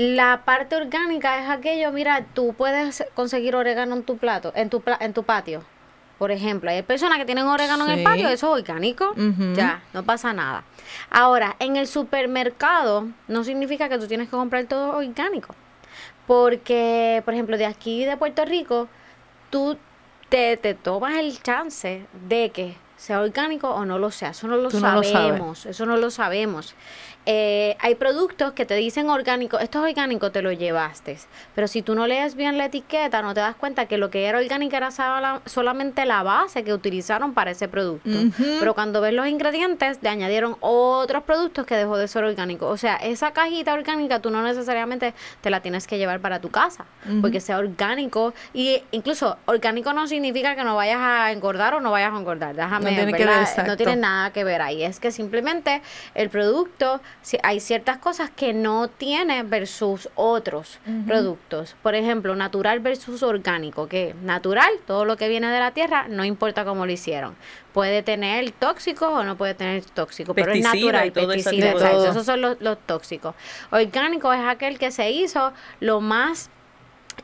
[0.00, 4.80] La parte orgánica es aquello, mira, tú puedes conseguir orégano en tu plato, en tu,
[4.80, 5.64] pla- en tu patio.
[6.20, 9.12] Por ejemplo, hay personas que tienen orégano en el patio, eso es orgánico,
[9.56, 10.62] ya, no pasa nada.
[11.10, 15.56] Ahora, en el supermercado no significa que tú tienes que comprar todo orgánico.
[16.28, 18.86] Porque, por ejemplo, de aquí de Puerto Rico,
[19.50, 19.76] tú
[20.28, 24.30] te, te tomas el chance de que sea orgánico o no lo sea.
[24.30, 25.10] Eso no lo Tú no lo sabes.
[25.12, 25.66] sabemos.
[25.66, 26.74] Eso no lo sabemos.
[27.26, 31.18] Eh, hay productos que te dicen orgánico, esto es orgánico, te lo llevaste.
[31.54, 34.24] Pero si tú no lees bien la etiqueta, no te das cuenta que lo que
[34.24, 38.08] era orgánico era sola- solamente la base que utilizaron para ese producto.
[38.60, 42.66] Pero cuando ves los ingredientes, le añadieron otros productos que dejó de ser orgánico.
[42.66, 45.12] O sea, esa cajita orgánica tú no necesariamente
[45.42, 46.86] te la tienes que llevar para tu casa,
[47.20, 48.32] porque sea orgánico.
[48.54, 52.56] Y incluso orgánico no significa que no vayas a engordar o no vayas a engordar.
[52.56, 54.82] Déjame, No tiene que ver, no tiene nada que ver ahí.
[54.82, 55.82] Es que simplemente
[56.14, 57.02] el producto,
[57.42, 61.76] hay ciertas cosas que no tiene versus otros productos.
[61.82, 66.24] Por ejemplo, natural versus orgánico, que natural, todo lo que viene de la tierra, no
[66.24, 67.36] importa cómo lo hicieron.
[67.72, 71.72] Puede tener tóxicos o no puede tener tóxicos, pero es natural, todo pesticida,
[72.08, 73.34] esos son los, los tóxicos.
[73.70, 76.50] Orgánico es aquel que se hizo lo más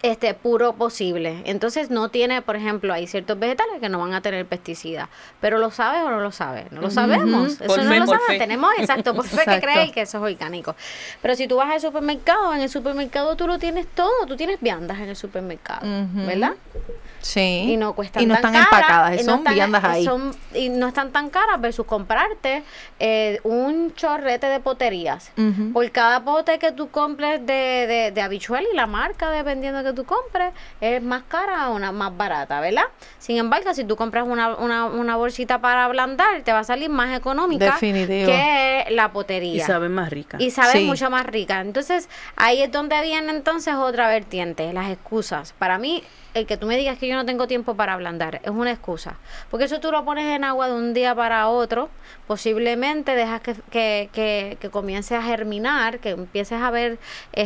[0.05, 1.43] este puro posible.
[1.47, 5.09] Entonces no tiene, por ejemplo, hay ciertos vegetales que no van a tener pesticidas,
[5.41, 7.53] pero lo sabes o no lo sabes, no lo sabemos.
[7.53, 8.39] Eso Por no fe, lo sabemos, fe.
[8.39, 9.67] tenemos exacto, por fe que Exacto.
[9.67, 10.77] creer que eso es orgánico.
[11.23, 14.61] Pero si tú vas al supermercado, en el supermercado tú lo tienes todo, tú tienes
[14.61, 15.81] viandas en el supermercado.
[16.27, 16.53] ¿verdad?
[17.23, 17.41] Sí.
[17.71, 20.05] Y no cuestan Y no tan están caras, empacadas, y son no están- viandas ahí.
[20.05, 22.63] son- y no están tan caras versus comprarte
[23.01, 25.33] eh, un chorrete de poterías.
[25.73, 27.53] Por cada pote que tú compres de,
[27.87, 31.93] de, de habichuela y la marca, dependiendo que tú compres, es más cara o una
[31.93, 32.85] más barata, ¿verdad?
[33.19, 36.91] Sin embargo, si tú compras una, una, una bolsita para ablandar, te va a salir
[36.91, 38.27] más económica Definitivo.
[38.27, 39.67] que la Y potería.
[39.67, 40.37] saben más rica.
[40.41, 40.85] Y sabe Sí.
[40.85, 41.61] mucho más rica.
[41.61, 45.55] Entonces, ahí es donde viene entonces otra vertiente, las excusas.
[45.59, 46.03] Para mí,
[46.35, 49.15] el que tú me digas que yo no tengo tiempo para ablandar es una excusa.
[49.51, 51.89] Porque eso tú lo pones en agua de un día para otro,
[52.27, 56.99] posiblemente dejas que, que, que, que comience a germinar, que empieces a ver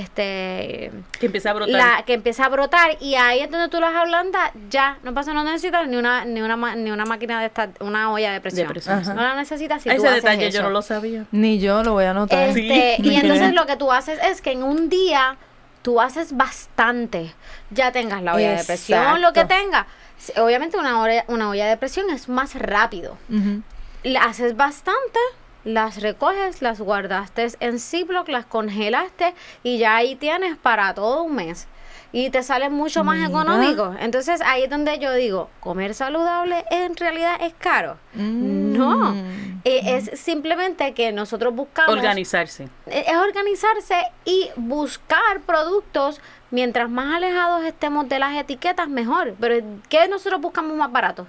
[0.08, 1.74] este que empieza a brotar.
[1.74, 5.32] la que empieza a brotar y ahí es donde tú las ablandas, ya no pasa,
[5.34, 8.40] no necesitas ni una ni una ma- ni una máquina de esta, una olla de
[8.40, 8.72] presión.
[9.14, 10.58] No la necesitas si tú Ese haces detalle eso.
[10.58, 11.24] yo no lo sabía.
[11.32, 12.48] Ni yo lo voy a anotar.
[12.48, 13.08] Este, Sí.
[13.08, 15.36] y entonces lo que tú haces es que en un día
[15.82, 17.34] tú haces bastante.
[17.70, 19.86] Ya tengas la olla de presión, lo que tengas.
[20.18, 23.16] Sí, Obviamente una olla, una olla de presión es más rápido.
[23.28, 23.62] Ujú.
[24.02, 25.18] La haces bastante,
[25.64, 31.34] las recoges, las guardaste en Ziploc, las congelaste y ya ahí tienes para todo un
[31.36, 31.66] mes.
[32.10, 33.28] Y te sale mucho más Mira.
[33.28, 33.94] económico.
[34.00, 37.98] Entonces ahí es donde yo digo, comer saludable en realidad es caro.
[38.14, 39.60] No, Mm.
[39.64, 42.64] Eh, es simplemente que nosotros buscamos Organizarse.
[42.86, 49.56] eh, es organizarse y buscar productos mientras más alejados estemos de las etiquetas mejor pero
[49.88, 51.26] ¿qué nosotros buscamos más barato?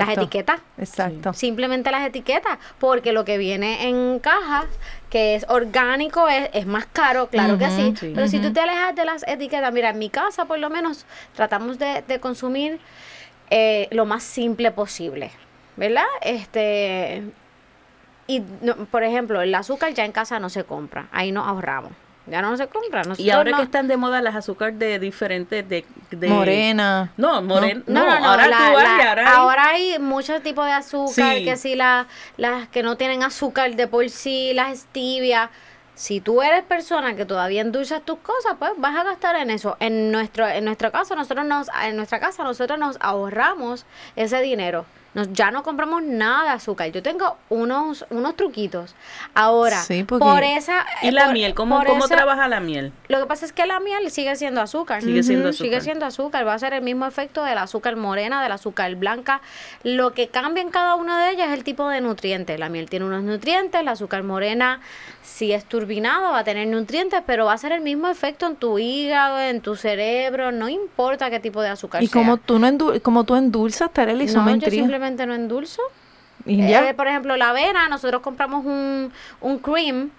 [0.00, 0.60] Las etiquetas.
[0.78, 1.32] Exacto.
[1.32, 4.66] simplemente las etiquetas porque lo que viene en cajas
[5.10, 8.94] que es orgánico es, es más caro claro que sí, pero si tú te alejas
[8.94, 12.80] de las etiquetas mira en mi casa por lo menos tratamos de, de consumir
[13.50, 15.30] eh, lo más simple posible
[15.76, 16.04] ¿verdad?
[16.22, 17.22] este
[18.26, 21.92] y no- por ejemplo el azúcar ya en casa no se compra ahí nos ahorramos
[22.26, 24.98] ya no se compra Y Nosotros ahora no- que están de moda las azúcar de
[24.98, 27.12] diferentes de, de- Morena.
[27.16, 27.82] No, morena.
[27.86, 28.26] No, no, no.
[28.30, 31.44] ahora la- tú vas la- y ahora hay- ahora hay muchos tipos de azúcar, Sí.
[31.44, 32.06] que si la-
[32.36, 35.50] las que no tienen azúcar de por sí, las stevia.
[35.94, 39.76] Si tú eres persona que todavía endulzas tus cosas, pues vas a gastar en eso.
[39.78, 43.84] En nuestro, en nuestro caso, nosotros nos, en nuestra casa, nosotros nos ahorramos
[44.16, 44.86] ese dinero.
[45.14, 46.90] Nos, ya no compramos nada de azúcar.
[46.90, 48.94] Yo tengo unos, unos truquitos.
[49.34, 50.86] Ahora, Sí, porque- por esa.
[51.02, 52.92] y la por- miel, ¿cómo, cómo esa- trabaja la miel?
[53.08, 55.02] lo que pasa es que la miel sigue siendo azúcar.
[55.02, 55.82] Sigue siendo Ujú, Sigue azúcar.
[55.82, 56.46] siendo azúcar.
[56.46, 59.42] Va a ser el mismo efecto del azúcar morena, del azúcar blanca.
[59.82, 62.58] Lo que cambia en cada una de ellas es el tipo de nutrientes.
[62.58, 64.80] La miel tiene unos nutrientes, el azúcar morena,
[65.22, 68.56] si es turbinado, va a tener nutrientes, pero va a ser el mismo efecto en
[68.56, 70.52] tu hígado, en tu cerebro.
[70.52, 72.12] No importa qué tipo de azúcar Y sea.
[72.20, 74.32] como tú no endu- como tú endulzas, Tareli, no,
[75.26, 75.82] no endulzo.
[76.44, 76.88] Y ya.
[76.88, 80.10] Eh, por ejemplo, la avena, nosotros compramos un, un cream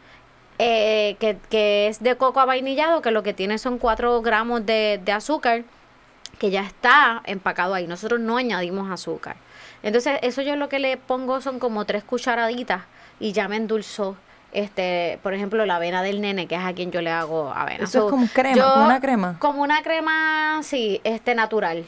[0.60, 5.02] eh, que, que es de coco avainillado, que lo que tiene son 4 gramos de,
[5.04, 5.64] de azúcar,
[6.40, 7.88] que ya está empacado ahí.
[7.88, 9.36] Nosotros no añadimos azúcar.
[9.82, 12.84] Entonces, eso yo lo que le pongo son como tres cucharaditas
[13.20, 14.16] y ya me endulzó.
[14.54, 17.86] Este, por ejemplo, la avena del nene, que es a quien yo le hago avena.
[17.86, 19.36] Eso es como crema, yo- como una crema.
[19.40, 21.84] Como una crema, sí, este natural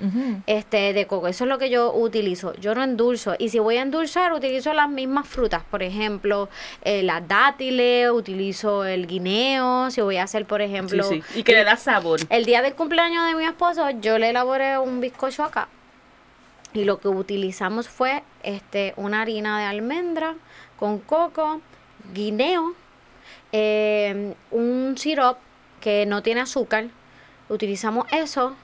[0.47, 1.27] este de coco.
[1.27, 2.53] Eso es lo que yo utilizo.
[2.55, 3.35] Yo no endulzo.
[3.37, 5.61] Y si voy a endulzar, utilizo las mismas frutas.
[5.69, 6.49] Por ejemplo,
[6.83, 9.91] eh, las dátiles, utilizo el guineo.
[9.91, 11.21] Si voy a hacer, por Sí, ejemplo, sí.
[11.35, 12.19] Y que le da sabor.
[12.29, 15.67] el día del cumpleaños de mi esposo, yo le elaboré un bizcocho acá.
[16.73, 20.33] Y lo que utilizamos fue este una harina de almendra
[20.77, 21.61] con coco,
[22.13, 22.73] guineo,
[23.51, 25.39] eh, un sirope
[25.81, 26.85] que no tiene azúcar.
[27.49, 28.55] Utilizamos eso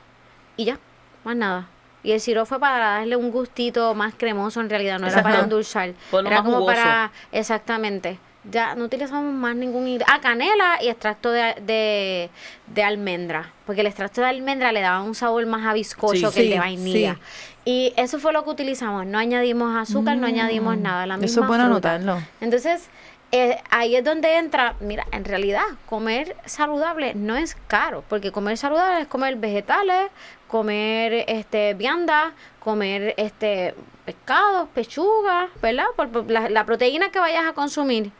[0.57, 0.79] y ya,
[1.23, 1.67] más nada.
[2.03, 5.41] Y el sirope fue para darle un gustito más cremoso en realidad, no era para
[5.41, 5.93] endulzar.
[6.25, 6.65] Era como jugoso.
[6.75, 8.17] para, exactamente.
[8.49, 12.31] Ya no utilizamos más ningún Ah, canela y extracto de, de,
[12.73, 13.53] de almendra.
[13.67, 16.33] Porque el extracto de almendra le daba un sabor más a bizcocho Sí.
[16.33, 17.13] que el Sí, de vainilla.
[17.13, 17.19] sí.
[17.65, 19.05] Y eso fue lo que utilizamos.
[19.05, 21.05] No añadimos azúcar, no añadimos nada.
[21.05, 21.93] La Eso misma es bueno fruta.
[21.93, 22.23] anotarlo.
[22.41, 22.89] Entonces,
[23.31, 28.57] eh, ahí es donde entra, mira, en realidad comer saludable no es caro, porque comer
[28.57, 30.09] saludable es comer vegetales,
[30.47, 33.73] comer este vianda, comer este
[34.05, 35.85] pescados, pechugas, ¿verdad?
[35.95, 38.11] Por, por la, la proteína que vayas a consumir.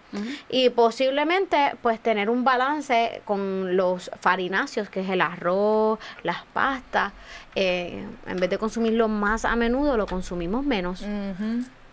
[0.50, 7.14] Y posiblemente pues tener un balance con los farináceos, que es el arroz, las pastas.
[7.56, 11.04] Eh, en vez de consumirlo más a menudo, lo consumimos menos.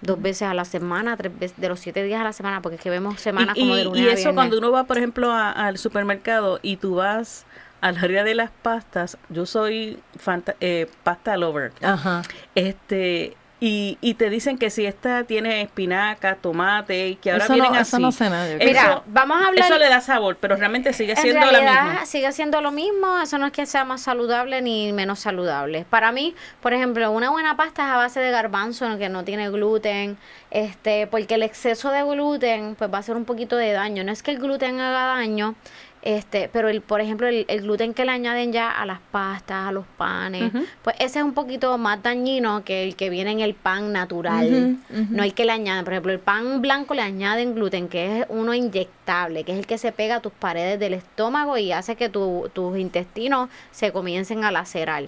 [0.01, 2.76] Dos veces a la semana, tres veces, de los siete días a la semana, porque
[2.76, 4.34] es que vemos semanas y, como y- de lunes y a eso viernes.
[4.34, 7.46] cuando uno va, por ejemplo, a- al supermercado y tú vas
[7.80, 11.72] al área de las pastas, yo soy fanta- eh, pasta lover.
[11.82, 12.22] Ajá.
[12.55, 17.54] Este, y, y te dicen que si esta tiene espinaca, tomate, y que ahora Eso
[17.54, 17.88] vienen no- así.
[17.88, 18.54] eso no sé nada.
[18.56, 19.64] Mira, Eso- vamos a hablar...
[19.64, 22.06] Eso le da sabor, pero realmente sigue en siendo la realidad misma.
[22.06, 25.84] sigue siendo lo mismo, eso no es que sea más saludable ni menos saludable.
[25.90, 29.50] Para mí, por ejemplo, una buena pasta es a base de garbanzo que no tiene
[29.50, 30.18] gluten,
[30.50, 34.04] este, porque el exceso de gluten pues va a hacer un poquito de daño.
[34.04, 35.56] No es que el gluten haga daño,
[36.03, 39.68] este, pero el, por ejemplo, el, el gluten que le añaden ya a las pastas,
[39.68, 43.40] a los panes, pues ese es un poquito más dañino que el que viene en
[43.40, 44.78] el pan natural.
[45.16, 48.26] No hay que le añaden, por ejemplo, el pan blanco le añaden gluten, que es
[48.28, 51.96] uno inyectable, que es el que se pega a tus paredes del estómago y hace
[51.96, 55.05] que tu- tus intestinos se comiencen a lacerar.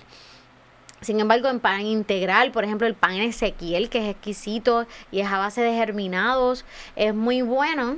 [1.00, 5.28] Sin embargo, en pan integral, por ejemplo, el pan Ezequiel, que es exquisito y es
[5.28, 7.96] a base de germinados, es muy bueno.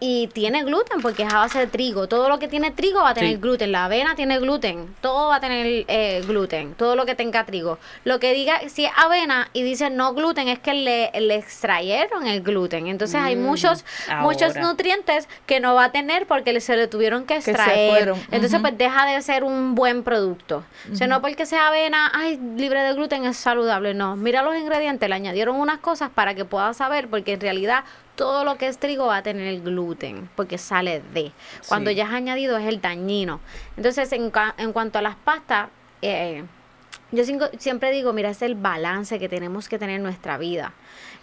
[0.00, 2.08] Y tiene gluten porque es a base de trigo.
[2.08, 3.36] Todo lo que tiene trigo va a tener Sí.
[3.40, 3.72] gluten.
[3.72, 4.94] La avena tiene gluten.
[5.00, 6.74] Todo va a tener eh, gluten.
[6.74, 7.78] Todo lo que tenga trigo.
[8.04, 12.26] Lo que diga, si es avena y dice no gluten, es que le, le extrayeron
[12.26, 12.86] el gluten.
[12.86, 13.84] Entonces hay Mm, muchos,
[14.20, 14.62] muchos ahora.
[14.62, 18.14] nutrientes que no va a tener porque se le tuvieron que extraer.
[18.30, 20.64] Entonces pues deja de ser un buen producto.
[20.90, 23.94] O sea, no porque sea avena, ay, libre de gluten es saludable.
[23.94, 27.84] No, mira los ingredientes, le añadieron unas cosas para que puedas saber porque en realidad
[28.20, 31.32] todo lo que es trigo va a tener el gluten, porque sale de.
[31.68, 31.96] Cuando Sí.
[31.96, 33.40] ya has añadido es el dañino.
[33.78, 35.70] Entonces, en, en cuanto a las pastas,
[36.02, 36.44] eh,
[37.12, 37.24] yo
[37.58, 40.74] siempre digo, mira, es el balance que tenemos que tener en nuestra vida.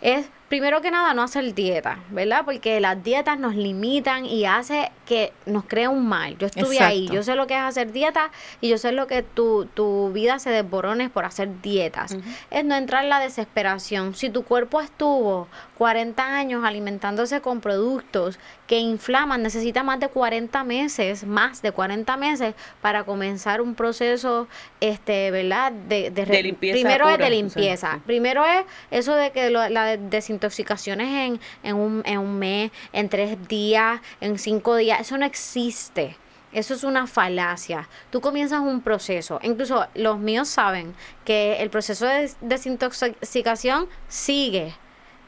[0.02, 2.44] Es, primero que nada, no hacer dieta, ¿verdad?
[2.46, 6.38] Porque las dietas nos limitan y hace que nos crea un mal.
[6.38, 8.32] Yo estuve ahí, yo sé lo que es hacer dieta
[8.62, 12.18] y yo sé lo que tu, tu vida se desborone por hacer dietas.
[12.52, 14.16] Es no entrar en la desesperación.
[14.16, 20.64] Si tu cuerpo estuvo 40 años alimentándose con productos que inflaman, necesita más de 40
[20.64, 24.48] meses, más de 40 meses para comenzar un proceso,
[24.82, 25.72] este, ¿verdad?
[25.72, 28.00] De, de, De limpieza Primero es de o sea, limpieza.
[28.06, 29.98] Primero es eso de que lo- la de-
[30.42, 35.26] desintoxicaciones en, en, un, en un mes, en tres días, en cinco días, eso no
[35.26, 36.16] existe.
[36.54, 37.90] Eso es una falacia.
[38.10, 39.40] Tú comienzas un proceso.
[39.44, 44.74] Incluso los míos saben que el proceso de des- desintoxicación sigue.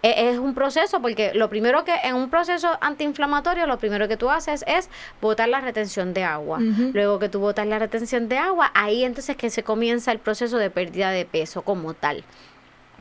[0.02, 4.16] E- Es un proceso porque lo primero que en un proceso antiinflamatorio lo primero que
[4.16, 4.90] tú haces es
[5.22, 6.60] botar la retención de agua.
[6.94, 10.58] Luego que tú botas la retención de agua, ahí entonces que se comienza el proceso
[10.58, 12.24] de pérdida de peso como tal.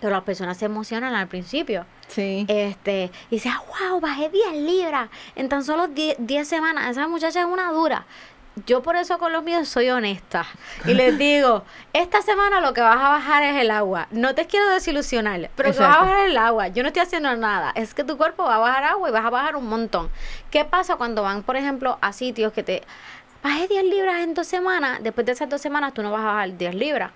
[0.01, 1.86] Pero las personas se emocionan al principio.
[2.09, 2.46] Sí.
[2.49, 6.90] Este, y dice, wow, bajé 10 libras en tan solo 10, 10 semanas.
[6.90, 8.07] Esa muchacha es una dura.
[8.66, 10.46] Yo por eso con los míos soy honesta.
[10.84, 14.09] Y les digo, esta semana lo que vas a bajar es el agua.
[14.11, 16.68] No te quiero desilusionar, pero que vas a bajar el agua.
[16.68, 17.72] Yo no estoy haciendo nada.
[17.74, 20.11] Es que tu cuerpo va a bajar agua y vas a bajar un montón.
[20.51, 22.82] ¿Qué pasa cuando van, por ejemplo, a sitios que te...
[23.42, 24.99] Bajé 10 libras en dos semanas.
[25.03, 27.12] Después de esas dos semanas tú no vas a bajar 10 libras.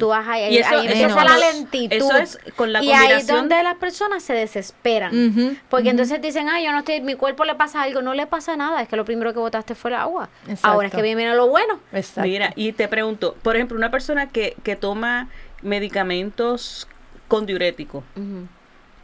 [0.00, 1.94] Tú vas a Y eso- ahí empieza cuando- la lentitud.
[1.96, 5.58] eso es con la y ahí combinación- donde las personas se desesperan.
[5.68, 8.02] Porque entonces dicen, ay, yo no estoy, mi cuerpo le pasa algo.
[8.02, 10.28] No le pasa nada, es que lo primero que botaste fue el agua.
[10.48, 10.66] Exacto.
[10.68, 11.78] Ahora es que viene lo bueno.
[11.92, 12.22] Exacto.
[12.28, 15.28] Mira, y te pregunto, por ejemplo, una persona que, que toma
[15.62, 16.88] medicamentos
[17.28, 18.02] con diurético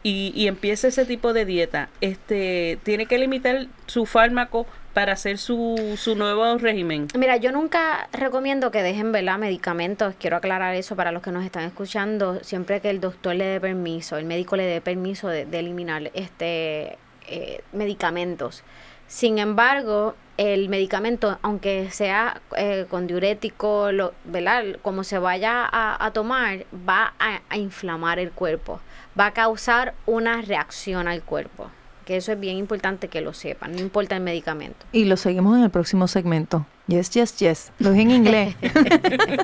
[0.03, 5.38] y, y empieza ese tipo de dieta, este, tiene que limitar su fármaco para hacer
[5.38, 7.09] su, su nuevo régimen.
[7.16, 9.38] Mira, yo nunca recomiendo que dejen ¿verdad?
[9.38, 10.14] medicamentos.
[10.18, 12.43] Quiero aclarar eso para los que nos están escuchando.
[12.43, 16.11] Siempre que el doctor le dé permiso, el médico le dé permiso de, de eliminar
[16.14, 18.64] este eh, medicamentos.
[19.07, 24.64] Sin embargo, el medicamento, aunque sea eh, con diurético, lo, ¿verdad?
[24.82, 28.80] como se vaya a, a tomar, va a, a inflamar el cuerpo.
[29.18, 31.70] Va a causar una reacción al cuerpo.
[32.11, 34.84] Que eso es bien importante que lo sepan, no importa el medicamento.
[34.90, 36.66] Y lo seguimos en el próximo segmento.
[36.88, 37.72] Yes, yes, yes.
[37.78, 38.56] Lo dije en inglés.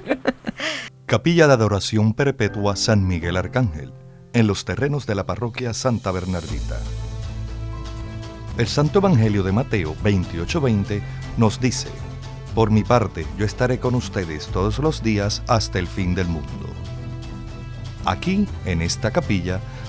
[1.07, 3.93] Capilla de Adoración Perpetua San Miguel Arcángel,
[4.33, 6.81] en los terrenos de la parroquia Santa Bernardita.
[8.59, 11.03] El Santo Evangelio de Mateo 28:20
[11.37, 11.89] nos dice,
[12.57, 16.67] Por mi parte, yo estaré con ustedes todos los días hasta el fin del mundo.
[18.05, 19.61] Aquí, en esta capilla,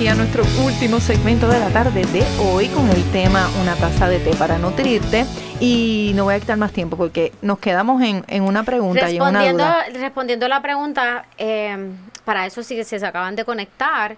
[0.00, 4.08] Aquí a nuestro último segmento de la tarde de hoy con el tema Una taza
[4.08, 5.26] de té para nutrirte.
[5.60, 9.16] Y no voy a quitar más tiempo porque nos quedamos en, en una pregunta y
[9.16, 9.84] en una Respondiendo, duda.
[10.00, 11.90] respondiendo la pregunta, eh,
[12.24, 14.16] para eso sí que se acaban de conectar.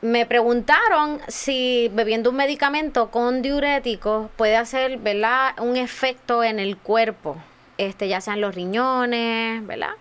[0.00, 6.78] Me preguntaron si bebiendo un medicamento con diuréticos puede hacer, ¿verdad?, un efecto en el
[6.78, 7.36] cuerpo,
[7.76, 9.92] este, ya sean los riñones, ¿verdad?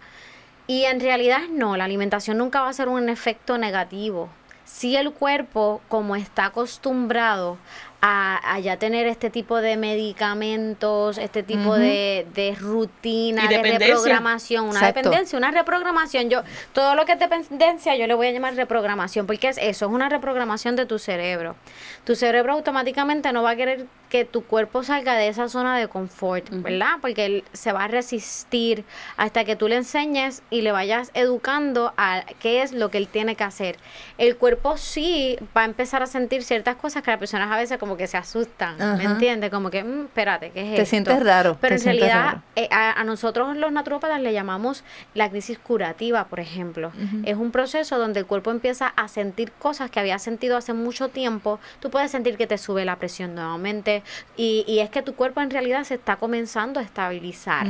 [0.66, 4.30] Y en realidad no, la alimentación nunca va a ser un efecto negativo.
[4.78, 7.58] Si el cuerpo, como está acostumbrado
[8.02, 14.66] a, a ya tener este tipo de medicamentos, este tipo de, de rutina, de reprogramación,
[14.66, 15.00] una Exacto.
[15.00, 16.30] dependencia, una reprogramación.
[16.30, 16.44] Yo,
[16.74, 19.92] todo lo que es dependencia, yo le voy a llamar reprogramación, porque es eso, es
[19.92, 21.56] una reprogramación de tu cerebro.
[22.04, 25.88] Tu cerebro automáticamente no va a querer que tu cuerpo salga de esa zona de
[25.88, 26.98] confort, ¿verdad?
[27.02, 28.86] Porque él se va a resistir
[29.18, 33.08] hasta que tú le enseñes y le vayas educando a qué es lo que él
[33.08, 33.78] tiene que hacer.
[34.18, 37.78] El cuerpo sí va a empezar a sentir ciertas cosas que las personas a veces
[37.78, 39.50] como que se asustan, ¿me entiendes?
[39.52, 40.90] Como que, "Mm, espérate, ¿qué es Te esto?".
[40.90, 44.84] sientes raro, Pero en realidad eh, a, a nosotros los naturópatas le llamamos
[45.14, 46.92] la crisis curativa, por ejemplo.
[47.24, 51.10] Es un proceso donde el cuerpo empieza a sentir cosas que había sentido hace mucho
[51.10, 51.60] tiempo.
[51.80, 54.02] Tú puedes sentir que te sube la presión nuevamente
[54.36, 57.68] y, y es que tu cuerpo en realidad se está comenzando a estabilizar.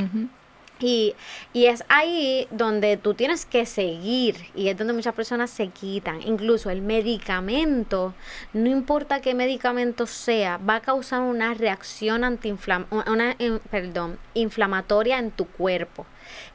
[0.80, 1.14] Y,
[1.52, 6.22] y es ahí donde tú tienes que seguir y es donde muchas personas se quitan.
[6.22, 8.14] Incluso el medicamento,
[8.52, 15.18] no importa qué medicamento sea, va a causar una reacción antiinflam una, in- perdón, inflamatoria
[15.18, 16.06] en tu cuerpo.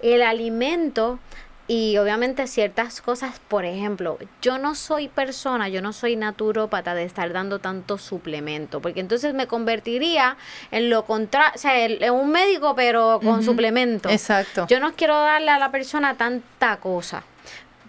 [0.01, 1.19] El alimento
[1.67, 7.03] y obviamente ciertas cosas, por ejemplo, yo no soy persona, yo no soy naturópata de
[7.03, 10.35] estar dando tanto suplemento, porque entonces me convertiría
[10.71, 14.09] en lo contrario, o sea, en un médico pero con suplemento.
[14.09, 14.67] Exacto.
[14.67, 17.23] Yo no quiero darle a la persona tanta cosa.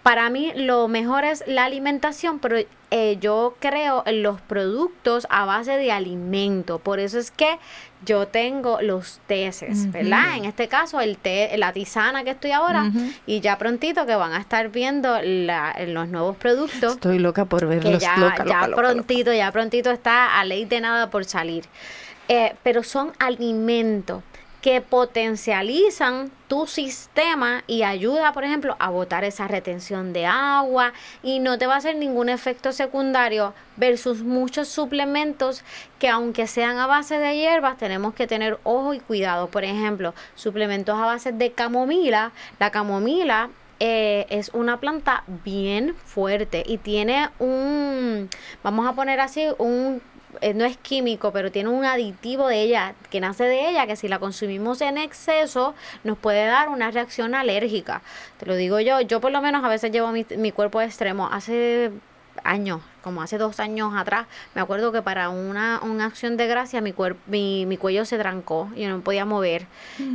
[0.03, 2.57] Para mí lo mejor es la alimentación, pero
[2.91, 6.79] eh, yo creo en los productos a base de alimento.
[6.79, 7.57] Por eso es que
[8.05, 10.37] yo tengo los teces, ¿verdad?
[10.37, 12.91] En este caso, el té, la tisana que estoy ahora,
[13.25, 17.65] y ya prontito que van a estar viendo la- los nuevos productos Estoy loca por
[17.67, 18.01] verlos.
[18.01, 18.81] ya, loca, ya loca, loca, loca.
[18.81, 21.65] prontito, ya prontito está a ley de nada por salir.
[22.27, 24.23] Eh, pero son alimentos
[24.65, 30.91] que potencializan tu sistema y ayuda, por ejemplo, a botar esa retención de agua
[31.21, 35.63] y no te va a hacer ningún efecto secundario versus muchos suplementos
[35.99, 39.49] que aunque sean a base de hierbas, tenemos que tener ojo y cuidado.
[39.49, 42.31] Por ejemplo, suplementos a base de camomila.
[42.57, 48.31] La camomila eh, es una planta bien fuerte y tiene un,
[48.63, 50.01] vamos a poner así, un,
[50.55, 54.07] no es químico, pero tiene un aditivo de ella, que nace de ella, que si
[54.07, 55.73] la consumimos en exceso
[56.03, 58.01] nos puede dar una reacción alérgica.
[58.39, 61.27] Te lo digo yo, yo por lo menos a veces llevo mi, mi cuerpo extremo.
[61.31, 61.91] Hace
[62.43, 66.81] años, como hace dos años atrás, me acuerdo que para una, una acción de gracia
[66.81, 69.67] mi, cuerpo mi, mi cuello se trancó y no podía mover.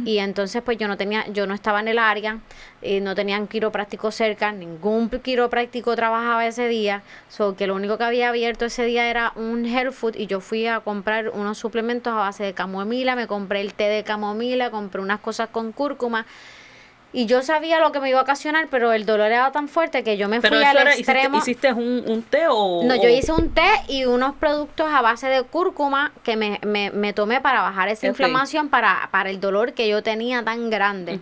[0.05, 2.39] Y entonces pues yo no tenía, yo no estaba en el área,
[2.83, 8.05] eh, no tenían quiropráctico cerca, ningún quiropráctico trabajaba ese día, so que lo único que
[8.05, 12.13] había abierto ese día era un health food y yo fui a comprar unos suplementos
[12.13, 16.27] a base de camomila, me compré el té de camomila, compré unas cosas con cúrcuma.
[17.13, 20.05] Y yo sabía lo que me iba a ocasionar, pero el dolor era tan fuerte
[20.05, 21.39] que yo me Pero fui al era, hiciste, extremo.
[21.39, 22.85] hiciste un, un té o...?
[22.85, 26.93] No, yo hice un té y unos productos a base de cúrcuma que me, me,
[26.93, 31.19] me tomé para bajar esa inflamación, para, para el dolor que yo tenía tan grande.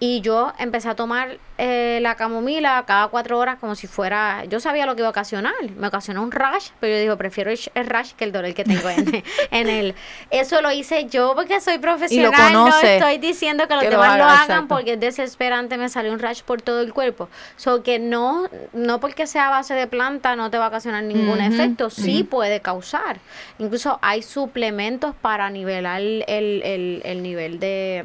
[0.00, 4.60] Y yo empecé a tomar eh, la camomila cada cuatro horas como si fuera, yo
[4.60, 7.56] sabía lo que iba a ocasionar, me ocasionó un rash, pero yo digo, prefiero el,
[7.58, 9.96] sh- el rash que el dolor que tengo en, en el...
[10.30, 12.98] Eso lo hice yo porque soy profesional, no conoce.
[12.98, 14.68] estoy diciendo que los Que demás lo, haga, hagan exacto.
[14.68, 17.28] porque es desesperante, me salió un rash por todo el cuerpo.
[17.56, 21.40] So que no, no porque sea base de planta no te va a ocasionar ningún
[21.40, 23.18] efecto, sí puede causar.
[23.58, 28.04] Incluso hay suplementos para nivelar el, el- el nivel de,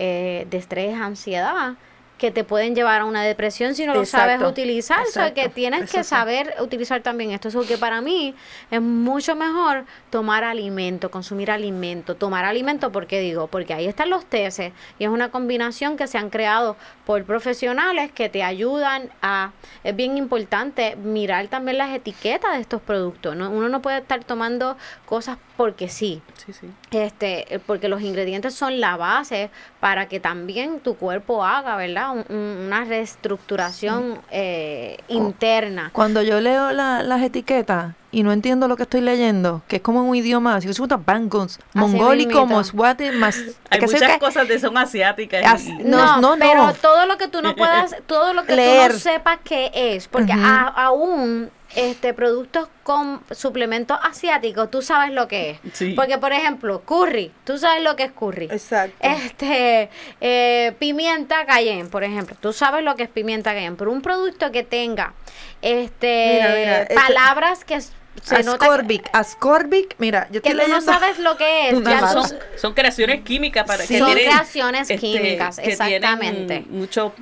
[0.00, 1.74] eh, de estrés, ansiedad
[2.20, 5.00] que te pueden llevar a una depresión si no lo sabes Exacto, utilizar.
[5.06, 6.04] O sea, que exacto, tienes que exacto.
[6.04, 7.50] saber utilizar también esto.
[7.50, 8.34] So que para mí
[8.70, 14.26] es mucho mejor tomar alimento, consumir alimento, tomar alimento, porque digo, porque ahí están los
[14.26, 19.52] tesis y es una combinación que se han creado por profesionales que te ayudan a,
[19.82, 23.34] es bien importante mirar también las etiquetas de estos productos.
[23.34, 23.50] ¿no?
[23.50, 26.70] Uno no puede estar tomando cosas porque sí Sí, sí.
[26.90, 29.50] este, porque los ingredientes son la base
[29.80, 32.09] para que también tu cuerpo haga, ¿verdad?
[32.12, 35.90] Un- un- una reestructuración eh, interna.
[35.92, 39.82] Cuando yo leo la- las etiquetas y no entiendo lo que estoy leyendo, que es
[39.82, 43.36] como un idioma, si es bangos, mongólico, moswati, más...
[43.70, 44.18] Hay que muchas qué.
[44.18, 45.44] cosas de son asiáticas.
[45.46, 46.38] As- y- No, no, no.
[46.38, 48.88] pero todo lo que tú no puedas, todo lo que Leer.
[48.88, 55.12] tú no sepas qué es, porque a- aún este productos con suplementos asiáticos, tú sabes
[55.12, 55.58] lo que es.
[55.72, 55.94] Sí.
[55.94, 58.46] Porque por ejemplo, curry, tú sabes lo que es curry.
[58.50, 58.96] Exacto.
[59.00, 59.88] Este,
[60.20, 62.36] eh, pimienta cayenne, por ejemplo.
[62.40, 65.14] Tú sabes lo que es pimienta cayenne, pero un producto que tenga
[65.62, 70.66] este Mira, mira, este- palabras que se nota que, Ascorbic, Ascorbic, mira, yo que estoy
[70.66, 71.82] tú no sabes lo que es.
[71.82, 76.64] Ya son, son creaciones químicas para que Son tienen, creaciones este, químicas, que tienen exactamente.
[76.68, 77.14] mucho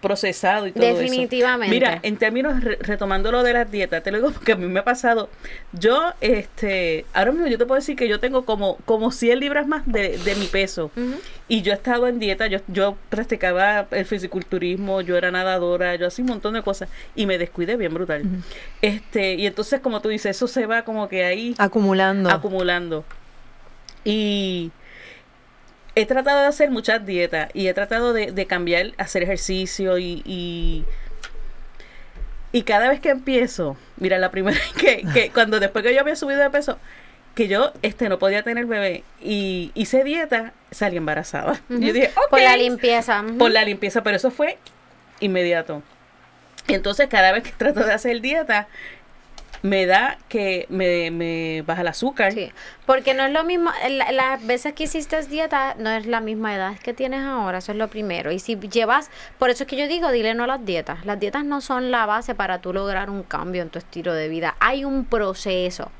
[0.00, 0.98] procesado y todo eso.
[0.98, 1.74] Definitivamente.
[1.74, 4.66] Mira, en términos, re- retomando lo de las dietas, te lo digo porque a mí
[4.66, 5.28] me ha pasado,
[5.72, 9.66] yo, este, ahora mismo yo te puedo decir que yo tengo como, como 100 libras
[9.66, 10.90] más de, de mi peso
[11.48, 16.06] y yo he estado en dieta, yo, yo practicaba el fisiculturismo, yo era nadadora, yo
[16.06, 18.22] hacía un montón de cosas y me descuidé bien brutal.
[18.82, 22.30] Este, y entonces como tú dices, eso se va como que ahí Acumulando.
[22.30, 23.04] acumulando.
[24.04, 24.70] Y
[26.00, 30.22] he tratado de hacer muchas dietas y he tratado de, de cambiar, hacer ejercicio y,
[30.24, 30.84] y,
[32.52, 36.00] y cada vez que empiezo, mira, la primera vez que, que cuando después que yo
[36.00, 36.78] había subido de peso,
[37.34, 41.60] que yo este no podía tener bebé y hice dieta, salí embarazada.
[41.68, 43.24] Yo dije, Por la limpieza.
[43.38, 44.58] por la limpieza, pero eso fue
[45.20, 45.82] inmediato.
[46.66, 48.68] Entonces cada vez que trato de hacer dieta,
[49.62, 52.32] me da que me, me baja el azúcar.
[52.32, 52.52] Sí,
[52.86, 56.54] porque no es lo mismo, la- las veces que hiciste dieta no es la misma
[56.54, 58.30] edad que tienes ahora, eso es lo primero.
[58.32, 61.04] Y si llevas, por eso es que yo digo, dile no a las dietas.
[61.04, 64.28] Las dietas no son la base para tú lograr un cambio en tu estilo de
[64.28, 64.56] vida.
[64.60, 65.90] Hay un proceso.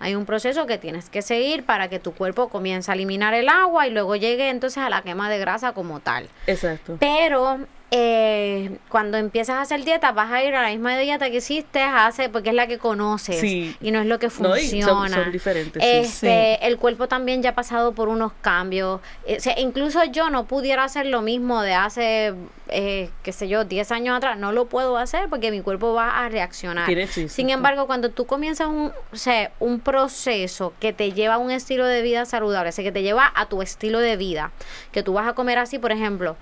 [0.00, 3.48] Hay un proceso que tienes que seguir para que tu cuerpo comience a eliminar el
[3.48, 6.28] agua y luego llegue entonces a la quema de grasa como tal.
[6.46, 6.96] Exacto.
[7.00, 7.58] Pero
[7.90, 11.80] eh, cuando empiezas a hacer dieta, vas a ir a la misma dieta que hiciste
[11.82, 13.74] hace, porque es la que conoces Sí.
[13.80, 14.86] y no es lo que No, funciona.
[14.86, 15.88] son- son diferentes, sí.
[15.90, 19.00] Este, El cuerpo también ya ha pasado por unos cambios.
[19.26, 22.34] Eh, o sea, incluso yo no pudiera hacer lo mismo de hace,
[22.68, 24.38] eh, qué sé yo, 10 años atrás.
[24.38, 26.86] No lo puedo hacer porque mi cuerpo va a reaccionar.
[27.08, 31.38] Sí, Sin embargo, cuando tú comienzas un, o sea, un proceso que te lleva a
[31.38, 34.52] un estilo de vida saludable, o sea, que te lleva a tu estilo de vida,
[34.92, 36.36] que tú vas a comer así, por ejemplo,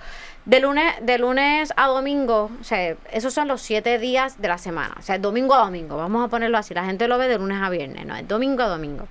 [0.47, 4.59] de lunes, de lunes a domingo, o sea, esos son los siete días de la
[4.59, 7.38] semana, o sea, domingo a domingo, vamos a ponerlo así, la gente lo ve de
[7.38, 9.09] lunes a viernes, no, es domingo a domingo.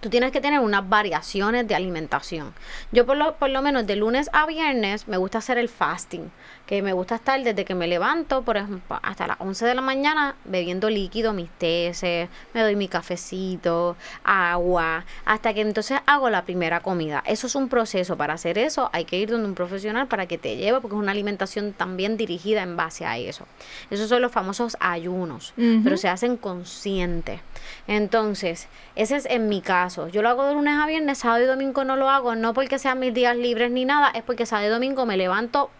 [0.00, 2.52] Tú tienes que tener unas variaciones de alimentación.
[2.90, 6.32] Yo por lo, por lo menos de lunes a viernes me gusta hacer el fasting,
[6.66, 9.82] que me gusta estar desde que me levanto, por ejemplo, hasta las 11 de la
[9.82, 16.44] mañana bebiendo líquido, mis teces, me doy mi cafecito, agua, hasta que entonces hago la
[16.44, 17.22] primera comida.
[17.26, 18.16] Eso es un proceso.
[18.16, 21.02] Para hacer eso hay que ir donde un profesional para que te lleve, porque es
[21.02, 23.46] una alimentación también dirigida en base a eso.
[23.90, 27.40] Esos son los famosos ayunos, pero se hacen conscientes.
[27.86, 30.08] Entonces, ese es en mi caso.
[30.08, 32.78] Yo lo hago de lunes a viernes, sábado y domingo no lo hago, no porque
[32.78, 35.70] sean mis días libres ni nada, es porque sábado y domingo me levanto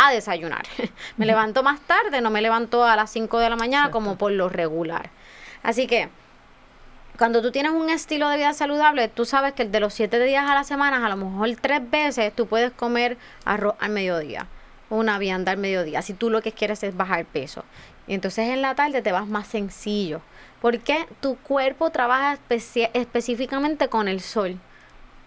[0.00, 0.62] a desayunar.
[1.16, 4.32] me levanto más tarde, no me levanto a las 5 de la mañana como por
[4.32, 5.10] lo regular.
[5.62, 6.08] Así que,
[7.18, 10.48] cuando tú tienes un estilo de vida saludable, tú sabes que de los 7 días
[10.48, 14.46] a la semana, a lo mejor tres veces, tú puedes comer arroz al mediodía,
[14.88, 17.64] una vianda al mediodía, si tú lo que quieres es bajar peso.
[18.06, 20.22] Y entonces en la tarde te vas más sencillo,
[20.62, 24.58] porque tu cuerpo trabaja específicamente con el sol.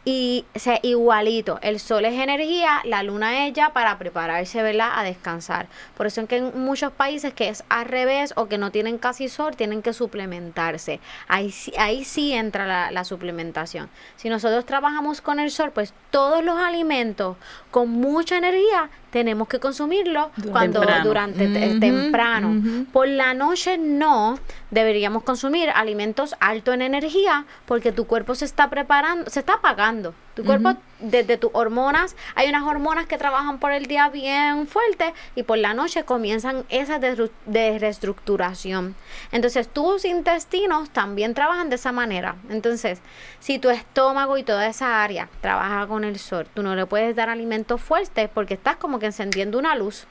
[0.05, 4.91] Y o sea, igualito, el sol es energía, la luna es ya para prepararse, ¿verdad?
[4.95, 5.67] A descansar.
[5.95, 8.97] Por eso es que en muchos países que es al revés o que no tienen
[8.97, 10.99] casi sol, tienen que suplementarse.
[11.29, 13.89] Ahí, ahí sí entra la, la suplementación.
[14.17, 17.37] Si nosotros trabajamos con el sol, pues todos los alimentos
[17.71, 21.05] con mucha energía tenemos que consumirlo cuando Temprano.
[21.05, 21.47] durante
[21.79, 22.85] temprano.
[22.91, 24.39] Por la noche no
[24.71, 30.15] deberíamos consumir alimentos altos en energía porque tu cuerpo se está preparando, se está apagando.
[30.35, 35.13] Tu cuerpo, desde tus hormonas, hay unas hormonas que trabajan por el día bien fuerte
[35.35, 38.95] y por la noche comienzan esas de, de reestructuración.
[39.31, 42.35] Entonces, tus intestinos también trabajan de esa manera.
[42.49, 42.99] Entonces,
[43.39, 47.15] si tu estómago y toda esa área trabaja con el sol, tú no le puedes
[47.15, 50.07] dar alimentos fuertes porque estás como que encendiendo una luz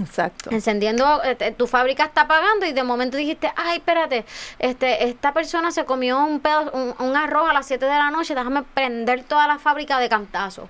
[0.00, 0.50] Exacto.
[0.50, 4.24] encendiendo, eh, tu fábrica está apagando y de momento dijiste, ay, espérate,
[4.58, 8.10] este, esta persona se comió un, pedo, un, un arroz a las 7 de la
[8.10, 10.68] noche, déjame prender toda la fábrica de cantazo.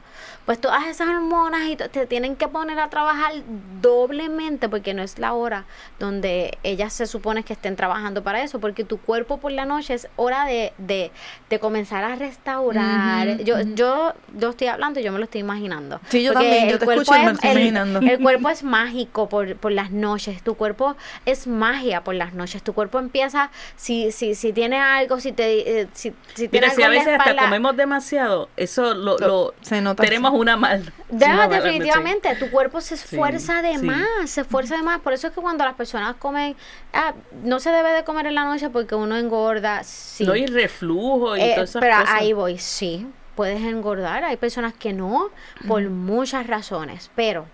[0.50, 3.34] Pues todas esas hormonas y to- te tienen que poner a trabajar
[3.80, 5.64] doblemente porque no es la hora
[6.00, 9.94] donde ellas se supone que estén trabajando para eso, porque tu cuerpo por la noche
[9.94, 11.12] es hora de, de,
[11.48, 13.38] de comenzar a restaurar.
[13.44, 16.00] Yo, yo, yo estoy hablando y yo me lo estoy imaginando.
[16.08, 17.56] Sí, yo Porque también, yo el te cuerpo escucho y me es- lo estoy el-
[17.68, 18.00] imaginando.
[18.00, 20.42] el cuerpo es mágico por, por las noches.
[20.42, 20.96] Tu cuerpo
[21.26, 22.64] es magia por las noches.
[22.64, 26.70] Tu cuerpo empieza, si, si, si tiene algo, si te eh, si, si tiene Mira,
[26.74, 30.92] si algo a veces hasta comemos demasiado, eso lo, lo- Se nota tenemos una mal.
[31.10, 33.84] Ya, una mala definitivamente, tu cuerpo se esfuerza de sí.
[33.86, 35.00] más, se esfuerza de más.
[35.00, 36.56] Por eso es que cuando las personas comen,
[36.92, 40.24] ah, no se debe de comer en la noche porque uno engorda, sí.
[40.24, 42.14] No hay reflujo y Eh, todas esas pero cosas.
[42.14, 44.24] ahí voy, sí, puedes engordar.
[44.24, 45.30] Hay personas que no,
[45.68, 47.10] por muchas razones.
[47.14, 47.46] Pero,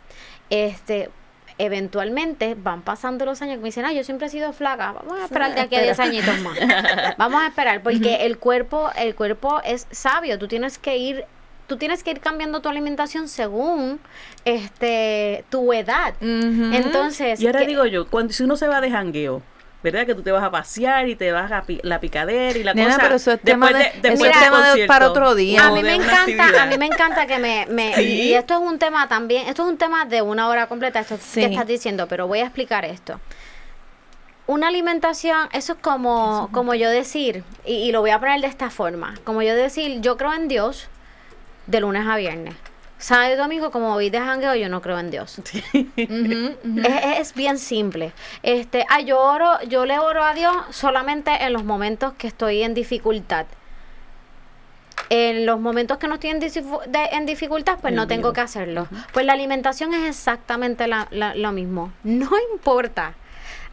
[0.50, 1.10] este,
[1.58, 4.92] eventualmente van pasando los años que me dicen, ah, yo siempre he sido flaca.
[4.92, 6.58] Vamos a esperar de aquí a 10 añitos más.
[7.16, 10.38] Vamos a esperar, porque el cuerpo, el cuerpo es sabio.
[10.38, 11.24] Tú tienes que ir
[11.66, 13.98] tú tienes que ir cambiando tu alimentación según
[14.44, 16.14] este tu edad.
[16.20, 19.42] Entonces, Y ahora que- digo yo, cuando si uno se va de jangueo,
[19.82, 20.06] ¿verdad?
[20.06, 22.74] Que tú te vas a pasear y te vas a pi- la picadera y la
[22.74, 23.02] Nena, cosa.
[23.02, 25.66] pero eso es tema de- después tema de- para otro día.
[25.66, 28.02] a mí me encanta, a mí me encanta que me, me- Sí.
[28.02, 31.16] y esto es un tema también, esto es un tema de una hora completa, esto
[31.20, 31.40] Sí.
[31.40, 33.20] que estás diciendo, pero voy a explicar esto.
[34.48, 38.46] Una alimentación, eso es como, como yo decir, y, y lo voy a poner de
[38.46, 40.88] esta forma, como yo decir, yo creo en Dios
[41.66, 42.54] de lunes a viernes.
[42.98, 45.40] Sábado y domingo, como voy de jangueo, yo no creo en Dios.
[45.96, 48.12] Es, es bien simple.
[48.42, 52.62] Este, ah, yo oro, yo le oro a Dios solamente en los momentos que estoy
[52.62, 53.46] en dificultad.
[55.08, 58.40] En los momentos que no estoy en, disifu- de- en dificultad, pues no tengo que
[58.40, 58.88] hacerlo.
[59.12, 61.92] Pues la alimentación es exactamente la- la- lo mismo.
[62.02, 63.14] No importa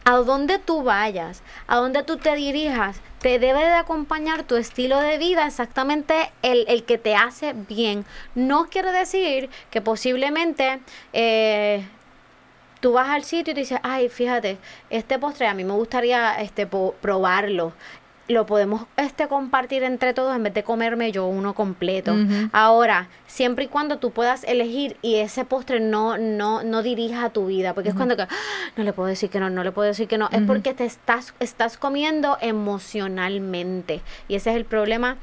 [0.03, 4.99] a dónde tú vayas, a dónde tú te dirijas, te debe de acompañar tu estilo
[4.99, 8.05] de vida exactamente el, el que te hace bien.
[8.35, 10.81] No quiere decir que posiblemente
[11.13, 11.87] eh,
[12.81, 14.57] tú vas al sitio y te dices, ay, fíjate,
[14.89, 17.71] este postre a mí me gustaría este probarlo.
[18.33, 22.15] Lo podemos este compartir entre todos en vez de comerme yo uno completo.
[22.51, 27.45] Ahora, siempre y cuando tú puedas elegir y ese postre no no no dirija tu
[27.47, 28.27] vida, porque es cuando que "Ah,
[28.75, 30.85] no le puedo decir que no, no le puedo decir que no, es porque te
[30.85, 35.17] estás estás comiendo emocionalmente y ese es el problema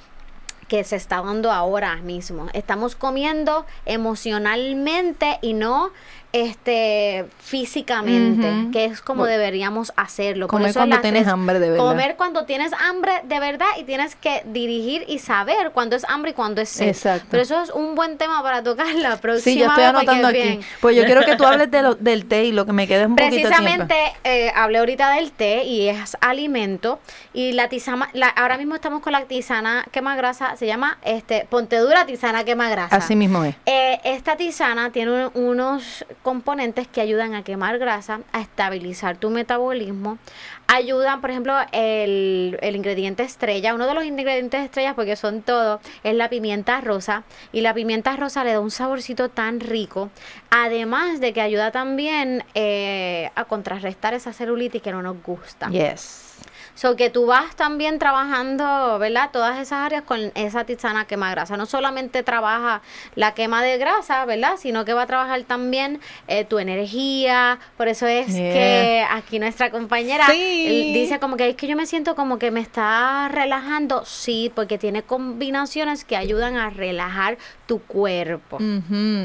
[0.68, 2.46] que se está dando ahora mismo.
[2.52, 5.90] Estamos comiendo emocionalmente y no
[6.32, 8.70] este físicamente, Ujú.
[8.70, 10.46] que es como Bueno, deberíamos hacerlo.
[10.46, 11.84] Por comer eso cuando tienes tres- hambre de verdad.
[11.84, 16.30] Comer cuando tienes hambre de verdad y tienes que dirigir y saber cuándo es hambre
[16.30, 16.88] y cuándo es sed.
[16.88, 17.26] Exacto.
[17.30, 20.36] Pero eso es un buen tema para tocar la próxima Sí, yo estoy anotando aquí.
[20.40, 20.60] bien.
[20.80, 23.02] Pues yo quiero que tú hables de lo- del té y lo que me quede
[23.02, 23.56] es un poquito de tiempo.
[23.58, 27.00] Precisamente eh, hablé ahorita del té y es alimento
[27.32, 31.46] y la tisana, la, ahora mismo estamos con la tisana quema grasa, se llama este
[31.50, 32.94] Ponte Dura tisana quema grasa.
[32.96, 33.54] Así mismo es.
[33.66, 39.30] Eh, esta tisana tiene un- unos componentes que ayudan a quemar grasa, a estabilizar tu
[39.30, 40.18] metabolismo,
[40.66, 45.80] ayudan, por ejemplo, el, el ingrediente estrella, uno de los ingredientes estrellas, porque son todos,
[46.04, 50.10] es la pimienta rosa, y la pimienta rosa le da un saborcito tan rico,
[50.50, 55.68] además de que ayuda también eh, a contrarrestar esa celulitis que no nos gusta.
[55.70, 56.29] Yes.
[56.74, 59.30] So que tú vas también trabajando, ¿verdad?
[59.32, 61.56] Todas esas áreas con esa tisana quema grasa.
[61.56, 62.80] No solamente trabaja
[63.16, 64.54] la quema de grasa, ¿verdad?
[64.58, 67.58] Sino que va a trabajar también eh, tu energía.
[67.76, 68.52] Por eso es Yeah.
[68.52, 70.92] que aquí nuestra compañera Sí.
[70.94, 74.04] dice como que es que yo me siento como que me está relajando.
[74.06, 77.36] Sí, porque tiene combinaciones que ayudan a relajar
[77.70, 78.58] tu cuerpo.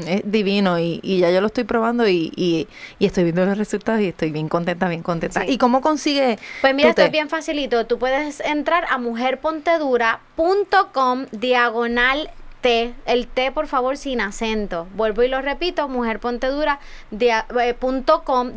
[0.06, 2.68] Es divino y, y ya yo lo estoy probando y, y,
[3.00, 5.40] y estoy viendo los resultados y estoy bien contenta, bien contenta.
[5.40, 5.48] Sí.
[5.50, 7.86] ¿Y cómo consigue Pues mira, esto es bien facilito.
[7.86, 12.30] Tú puedes entrar a mujerpontedura.com diagonal
[12.60, 14.86] T, el T por favor sin acento.
[14.94, 16.80] Vuelvo y lo repito, mujerpontedura
[17.10, 17.74] dia- eh,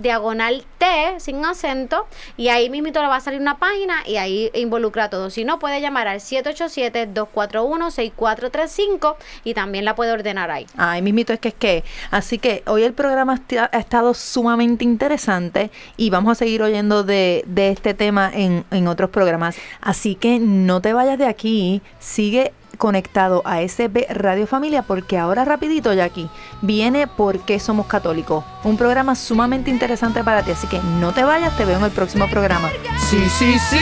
[0.01, 0.85] diagonal T
[1.19, 5.29] sin acento y ahí mismo le va a salir una página y ahí involucra todo.
[5.29, 10.65] Si no, puede llamar al 787-241-6435 y también la puede ordenar ahí.
[10.77, 11.83] Ay, mismito es que es que.
[12.11, 13.39] Así que hoy el programa
[13.71, 18.87] ha estado sumamente interesante y vamos a seguir oyendo de, de este tema en, en
[18.87, 19.57] otros programas.
[19.81, 25.45] Así que no te vayas de aquí, sigue conectado a SB Radio Familia porque ahora
[25.45, 26.29] rapidito, Jackie,
[26.61, 28.43] viene ¿Por qué somos católicos?
[28.63, 31.91] Un programa sumamente interesante para ti, así que no te vayas, te veo en el
[31.91, 32.71] próximo programa.
[33.09, 33.77] Sí, sí, sí.